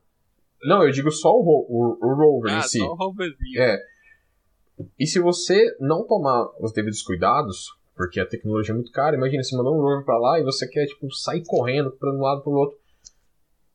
Não, 0.62 0.84
eu 0.84 0.90
digo 0.92 1.10
só 1.10 1.30
o, 1.36 1.42
ro- 1.42 1.66
o, 1.68 2.06
o 2.06 2.14
rover 2.14 2.52
Ah, 2.54 2.58
em 2.58 2.62
si. 2.62 2.78
só 2.78 2.92
o 2.92 2.94
robozinho. 2.94 3.60
É. 3.60 3.82
E 4.98 5.06
se 5.06 5.18
você 5.18 5.74
não 5.80 6.06
tomar 6.06 6.48
os 6.60 6.72
devidos 6.72 7.02
cuidados, 7.02 7.66
porque 7.96 8.20
a 8.20 8.26
tecnologia 8.26 8.72
é 8.72 8.76
muito 8.76 8.92
cara, 8.92 9.16
imagina, 9.16 9.42
você 9.42 9.56
mandou 9.56 9.74
um 9.76 9.80
rover 9.80 10.04
pra 10.04 10.18
lá 10.18 10.38
e 10.38 10.44
você 10.44 10.68
quer, 10.68 10.86
tipo, 10.86 11.10
sair 11.12 11.42
correndo 11.46 11.90
pra 11.90 12.12
um 12.12 12.20
lado 12.20 12.42
pro 12.42 12.52
outro. 12.52 12.78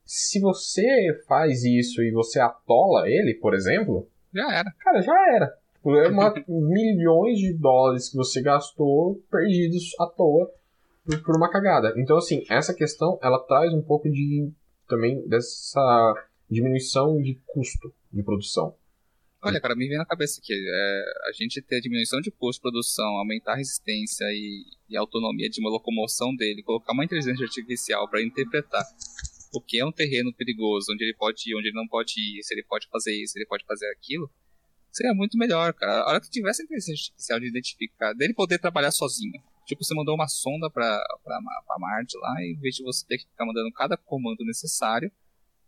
Se 0.05 0.39
você 0.39 0.83
faz 1.27 1.63
isso 1.63 2.01
e 2.01 2.11
você 2.11 2.39
atola 2.39 3.09
ele, 3.09 3.33
por 3.35 3.53
exemplo, 3.53 4.07
Já 4.33 4.53
era. 4.53 4.71
cara, 4.79 5.01
já 5.01 5.35
era. 5.35 5.53
Tipo, 5.85 5.95
É 5.97 6.07
uma, 6.07 6.33
milhões 6.49 7.37
de 7.37 7.53
dólares 7.53 8.09
que 8.09 8.17
você 8.17 8.41
gastou 8.41 9.21
perdidos 9.29 9.93
à 9.99 10.07
toa 10.07 10.51
por, 11.05 11.23
por 11.23 11.37
uma 11.37 11.49
cagada. 11.49 11.93
Então, 11.97 12.17
assim, 12.17 12.43
essa 12.49 12.73
questão, 12.73 13.19
ela 13.21 13.37
traz 13.39 13.71
um 13.71 13.83
pouco 13.83 14.09
de, 14.09 14.51
também, 14.87 15.27
dessa 15.27 16.13
diminuição 16.49 17.21
de 17.21 17.39
custo 17.45 17.93
de 18.11 18.23
produção. 18.23 18.75
Olha, 19.43 19.61
cara, 19.61 19.75
me 19.75 19.87
vem 19.87 19.99
na 19.99 20.05
cabeça 20.05 20.41
que 20.43 20.53
é, 20.53 21.29
a 21.29 21.31
gente 21.33 21.61
ter 21.61 21.79
diminuição 21.79 22.19
de 22.19 22.31
custo 22.31 22.57
de 22.57 22.61
produção, 22.63 23.05
aumentar 23.17 23.53
a 23.53 23.57
resistência 23.57 24.25
e, 24.31 24.65
e 24.89 24.97
a 24.97 25.01
autonomia 25.01 25.47
de 25.47 25.61
uma 25.61 25.69
locomoção 25.69 26.35
dele, 26.35 26.63
colocar 26.63 26.93
uma 26.93 27.05
inteligência 27.05 27.45
artificial 27.45 28.09
para 28.09 28.23
interpretar 28.23 28.83
o 29.53 29.61
que 29.61 29.79
é 29.79 29.85
um 29.85 29.91
terreno 29.91 30.33
perigoso, 30.33 30.87
onde 30.91 31.03
ele 31.03 31.13
pode 31.13 31.43
ir, 31.47 31.55
onde 31.55 31.67
ele 31.67 31.75
não 31.75 31.87
pode 31.87 32.13
ir, 32.17 32.41
se 32.41 32.55
ele 32.55 32.63
pode 32.63 32.87
fazer 32.87 33.13
isso, 33.13 33.33
se 33.33 33.39
ele 33.39 33.45
pode 33.45 33.63
fazer 33.65 33.87
aquilo, 33.91 34.27
seria 34.95 35.13
muito 35.13 35.37
melhor, 35.37 35.73
cara. 35.73 36.01
A 36.03 36.09
hora 36.09 36.21
que 36.21 36.29
tivesse 36.29 36.61
a 36.61 36.65
inteligência 36.65 36.93
artificial 36.93 37.39
de 37.39 37.47
identificar, 37.47 38.13
dele 38.13 38.33
poder 38.33 38.59
trabalhar 38.59 38.91
sozinho. 38.91 39.41
Tipo, 39.65 39.83
você 39.83 39.93
mandou 39.93 40.15
uma 40.15 40.27
sonda 40.27 40.69
pra, 40.69 41.03
pra, 41.23 41.39
pra 41.65 41.79
Marte 41.79 42.17
lá, 42.17 42.35
e 42.41 42.53
em 42.53 42.59
vez 42.59 42.75
de 42.75 42.83
você 42.83 43.05
ter 43.05 43.17
que 43.17 43.25
ficar 43.25 43.45
mandando 43.45 43.71
cada 43.73 43.97
comando 43.97 44.45
necessário, 44.45 45.11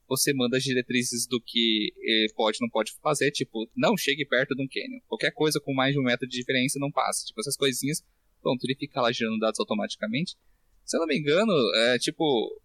você 0.07 0.33
manda 0.33 0.55
as 0.55 0.63
diretrizes 0.63 1.27
do 1.27 1.41
que 1.41 1.91
ele 1.99 2.31
pode 2.33 2.57
e 2.57 2.61
não 2.61 2.69
pode 2.69 2.93
fazer, 3.01 3.31
tipo, 3.31 3.69
não 3.75 3.97
chegue 3.97 4.25
perto 4.25 4.55
de 4.55 4.63
um 4.63 4.67
canyon. 4.67 5.01
Qualquer 5.07 5.31
coisa 5.31 5.59
com 5.59 5.73
mais 5.73 5.93
de 5.93 5.99
um 5.99 6.03
metro 6.03 6.27
de 6.27 6.37
diferença 6.37 6.79
não 6.79 6.89
passa. 6.89 7.25
Tipo, 7.25 7.41
essas 7.41 7.57
coisinhas, 7.57 8.01
pronto, 8.41 8.63
ele 8.63 8.75
fica 8.75 9.01
lá 9.01 9.11
gerando 9.11 9.39
dados 9.39 9.59
automaticamente. 9.59 10.37
Se 10.85 10.95
eu 10.95 11.01
não 11.01 11.07
me 11.07 11.17
engano, 11.17 11.51
é 11.75 11.99
tipo, 11.99 12.61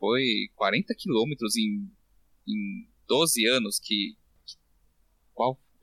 foi 0.00 0.48
40 0.56 0.92
quilômetros 0.96 1.54
em, 1.56 1.88
em 2.48 2.88
12 3.06 3.46
anos 3.46 3.78
que, 3.78 4.16
que 4.44 4.56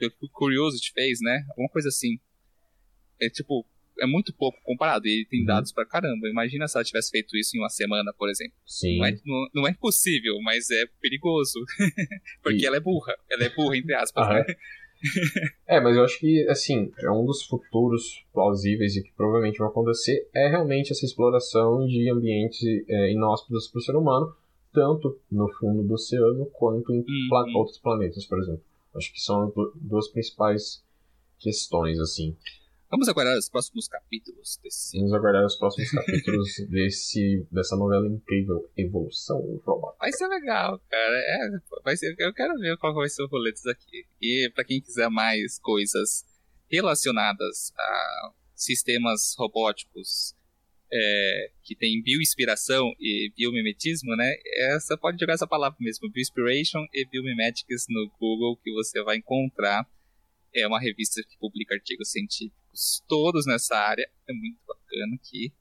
qual 0.09 0.19
que 0.19 0.25
o 0.25 0.29
Curiosity 0.29 0.91
fez, 0.93 1.19
né? 1.21 1.43
Alguma 1.49 1.69
coisa 1.69 1.89
assim. 1.89 2.19
É 3.21 3.29
tipo, 3.29 3.65
é 3.99 4.05
muito 4.07 4.33
pouco 4.33 4.57
comparado. 4.63 5.07
E 5.07 5.11
ele 5.11 5.25
tem 5.25 5.41
Uhum. 5.41 5.45
dados 5.45 5.71
pra 5.71 5.85
caramba. 5.85 6.27
Imagina 6.27 6.67
se 6.67 6.77
ela 6.77 6.83
tivesse 6.83 7.11
feito 7.11 7.37
isso 7.37 7.55
em 7.55 7.59
uma 7.59 7.69
semana, 7.69 8.11
por 8.13 8.29
exemplo. 8.29 8.53
Sim. 8.65 8.97
Não 8.97 9.05
é, 9.05 9.11
não, 9.25 9.47
não 9.55 9.67
é 9.67 9.71
impossível, 9.71 10.39
mas 10.41 10.69
é 10.71 10.85
perigoso. 11.01 11.59
Porque 12.41 12.63
E- 12.63 12.65
ela 12.65 12.77
é 12.77 12.79
burra. 12.79 13.13
Ela 13.29 13.43
é 13.45 13.49
burra, 13.49 13.77
entre 13.77 13.93
aspas. 13.93 14.27
Né? 14.29 14.45
É, 15.65 15.79
mas 15.79 15.95
eu 15.97 16.03
acho 16.03 16.19
que, 16.19 16.47
assim, 16.47 16.91
é 16.99 17.09
um 17.09 17.25
dos 17.25 17.41
futuros 17.43 18.23
plausíveis 18.31 18.95
e 18.95 19.01
que 19.01 19.11
provavelmente 19.13 19.57
vai 19.57 19.67
acontecer 19.67 20.29
é 20.31 20.47
realmente 20.47 20.91
essa 20.91 21.03
exploração 21.03 21.87
de 21.87 22.07
ambientes 22.07 22.59
é, 22.87 23.11
inóspitos 23.11 23.67
para 23.67 23.79
o 23.79 23.81
ser 23.81 23.95
humano, 23.95 24.35
tanto 24.71 25.19
no 25.31 25.51
fundo 25.53 25.81
do 25.87 25.93
oceano 25.95 26.45
quanto 26.53 26.93
em 26.93 26.99
Uhum. 26.99 27.05
pla- 27.29 27.45
outros 27.55 27.79
planetas, 27.79 28.27
por 28.27 28.39
exemplo. 28.43 28.63
Acho 28.95 29.11
que 29.13 29.19
são 29.19 29.49
du- 29.49 29.71
duas 29.75 30.07
principais 30.09 30.83
questões, 31.39 31.99
assim. 31.99 32.35
Vamos 32.89 33.07
aguardar 33.07 33.37
os 33.37 33.47
próximos 33.47 33.87
capítulos 33.87 34.59
desse. 34.61 34.97
Vamos 34.97 35.13
aguardar 35.13 35.45
os 35.45 35.55
próximos 35.55 35.89
capítulos 35.95 36.49
desse, 36.69 37.47
dessa 37.49 37.75
novela 37.77 38.05
incrível, 38.05 38.69
Evolução 38.75 39.39
Robot. 39.65 39.95
Vai 39.97 40.11
ser 40.11 40.27
legal, 40.27 40.77
cara. 40.89 41.15
É, 41.15 41.49
vai 41.85 41.95
ser, 41.95 42.13
eu 42.19 42.33
quero 42.33 42.53
ver 42.59 42.77
qual 42.77 42.93
vai 42.93 43.07
ser 43.07 43.23
o 43.23 43.27
rolê 43.27 43.53
disso 43.53 43.69
aqui. 43.69 44.05
E 44.21 44.51
pra 44.53 44.65
quem 44.65 44.81
quiser 44.81 45.09
mais 45.09 45.57
coisas 45.59 46.25
relacionadas 46.69 47.71
a 47.77 48.31
sistemas 48.53 49.35
robóticos 49.37 50.35
é, 50.91 51.51
que 51.63 51.75
tem 51.75 52.01
bioinspiração 52.03 52.93
e 52.99 53.31
biomimetismo, 53.35 54.15
né? 54.15 54.33
Essa 54.73 54.97
pode 54.97 55.19
jogar 55.19 55.33
essa 55.33 55.47
palavra 55.47 55.77
mesmo, 55.79 56.09
bioinspiration 56.09 56.85
e 56.93 57.05
biomimetics 57.05 57.85
no 57.89 58.11
Google 58.19 58.57
que 58.57 58.71
você 58.73 59.01
vai 59.01 59.17
encontrar. 59.17 59.87
É 60.53 60.67
uma 60.67 60.81
revista 60.81 61.21
que 61.23 61.37
publica 61.37 61.75
artigos 61.75 62.11
científicos 62.11 63.01
todos 63.07 63.45
nessa 63.45 63.77
área. 63.77 64.09
É 64.27 64.33
muito 64.33 64.59
bacana 64.67 65.15
aqui. 65.15 65.53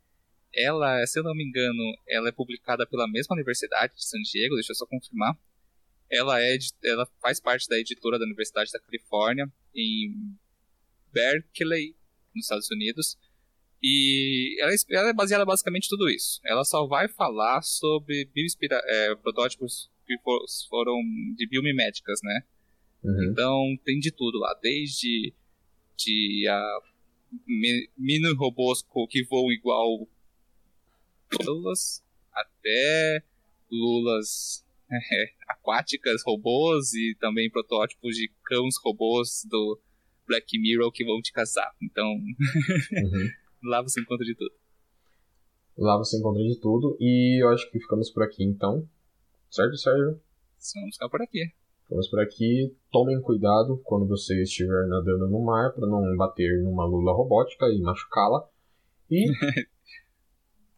Ela, 0.53 1.07
se 1.07 1.19
eu 1.19 1.23
não 1.23 1.35
me 1.35 1.45
engano, 1.45 1.97
ela 2.09 2.29
é 2.29 2.33
publicada 2.33 2.85
pela 2.85 3.09
mesma 3.09 3.37
universidade 3.37 3.95
de 3.95 4.05
San 4.05 4.21
Diego, 4.23 4.57
deixa 4.57 4.73
eu 4.73 4.77
só 4.77 4.87
confirmar. 4.87 5.39
Ela, 6.11 6.43
é, 6.43 6.59
ela 6.83 7.07
faz 7.23 7.39
parte 7.39 7.69
da 7.69 7.79
editora 7.79 8.19
da 8.19 8.25
Universidade 8.25 8.73
da 8.73 8.81
Califórnia, 8.81 9.47
em 9.73 10.37
Berkeley, 11.13 11.95
nos 12.35 12.47
Estados 12.47 12.69
Unidos. 12.69 13.17
E 13.83 14.57
ela, 14.61 14.73
é- 14.73 14.77
ela 14.97 15.09
é 15.11 15.13
baseada 15.15 15.45
basicamente 15.45 15.87
em 15.87 15.89
tudo 15.89 16.09
isso. 16.11 16.41
Ela 16.45 16.65
só 16.65 16.87
vai 16.87 17.09
falar 17.09 17.63
sobre 17.63 18.29
é, 18.85 19.15
protótipos 19.17 19.91
que 20.07 20.19
for- 20.19 20.45
foram 20.69 20.97
de 21.37 21.47
biomiméticas, 21.49 22.21
né? 22.23 22.43
Uhum. 23.03 23.25
Então 23.31 23.79
tem 23.85 23.99
de 23.99 24.11
tudo 24.11 24.39
lá, 24.39 24.55
desde 24.63 25.33
de 25.97 26.47
mi- 27.47 27.89
mini 27.97 28.33
robôs 28.35 28.85
que 29.09 29.25
voam 29.25 29.51
igual 29.53 30.07
lulas, 31.45 32.03
até 32.33 33.23
lulas 33.71 34.65
é, 34.91 35.33
aquáticas, 35.49 36.23
robôs 36.25 36.93
e 36.93 37.17
também 37.21 37.51
protótipos 37.51 38.17
de 38.17 38.31
cães 38.45 38.75
robôs 38.85 39.47
do 39.49 39.81
Black 40.27 40.59
Mirror 40.59 40.91
que 40.93 41.05
vão 41.05 41.21
te 41.23 41.33
caçar. 41.33 41.73
Então, 41.81 42.07
Uhum. 42.93 43.31
Lá 43.63 43.83
você 43.83 44.01
encontra 44.01 44.25
de 44.25 44.35
tudo. 44.35 44.53
Lá 45.77 45.97
você 45.97 46.19
encontra 46.19 46.43
de 46.43 46.59
tudo. 46.61 46.97
E 47.01 47.43
eu 47.43 47.49
acho 47.51 47.71
que 47.71 47.79
ficamos 47.81 48.11
por 48.11 48.23
aqui 48.23 48.45
então. 48.45 48.87
Certo, 49.51 49.77
Sérgio? 49.77 50.21
Vamos 50.75 50.95
ficar 50.95 51.09
por 51.09 51.23
aqui. 51.23 51.53
Ficamos 51.85 52.09
por 52.09 52.21
aqui. 52.21 52.77
Tomem 52.91 53.21
cuidado 53.21 53.81
quando 53.85 54.07
você 54.07 54.43
estiver 54.43 54.87
nadando 54.89 55.29
no 55.29 55.43
mar 55.45 55.73
para 55.73 55.87
não 55.87 56.17
bater 56.17 56.63
numa 56.63 56.85
lula 56.85 57.13
robótica 57.13 57.67
e 57.67 57.81
machucá-la. 57.81 58.49
E 59.11 59.27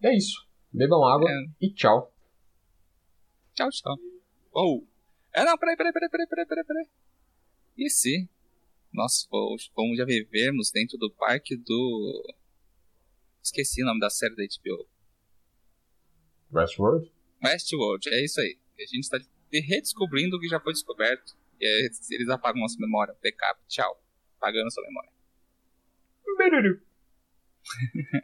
é 0.02 0.16
isso. 0.16 0.46
Bebam 0.72 1.04
água 1.04 1.28
É. 1.30 1.44
e 1.60 1.72
tchau. 1.72 2.12
Tchau, 3.54 3.68
tchau. 3.70 3.96
Oh! 4.54 4.82
É, 5.34 5.44
não, 5.44 5.56
peraí, 5.58 5.76
peraí, 5.76 5.92
peraí, 5.92 6.08
peraí, 6.08 6.26
peraí, 6.26 6.46
peraí, 6.46 6.64
peraí. 6.64 6.86
E 7.76 7.90
se 7.90 8.28
nós 8.92 9.26
fomos, 9.74 9.96
já 9.96 10.04
vivermos 10.04 10.70
dentro 10.70 10.96
do 10.98 11.10
parque 11.10 11.56
do... 11.56 12.34
Esqueci 13.42 13.82
o 13.82 13.86
nome 13.86 14.00
da 14.00 14.08
série 14.08 14.34
da 14.36 14.42
HBO. 14.42 14.88
Westworld? 16.52 17.12
Westworld, 17.42 18.08
é 18.08 18.24
isso 18.24 18.40
aí. 18.40 18.58
A 18.78 18.82
gente 18.82 19.00
está 19.00 19.18
redescobrindo 19.52 20.36
o 20.36 20.40
que 20.40 20.48
já 20.48 20.60
foi 20.60 20.72
descoberto. 20.72 21.34
E 21.60 21.66
aí 21.66 21.90
eles 22.10 22.28
apagam 22.28 22.60
nossa 22.60 22.78
memória. 22.78 23.16
Backup, 23.22 23.60
tchau. 23.68 24.02
Apagando 24.36 24.72
sua 24.72 24.84
memória. 24.84 25.10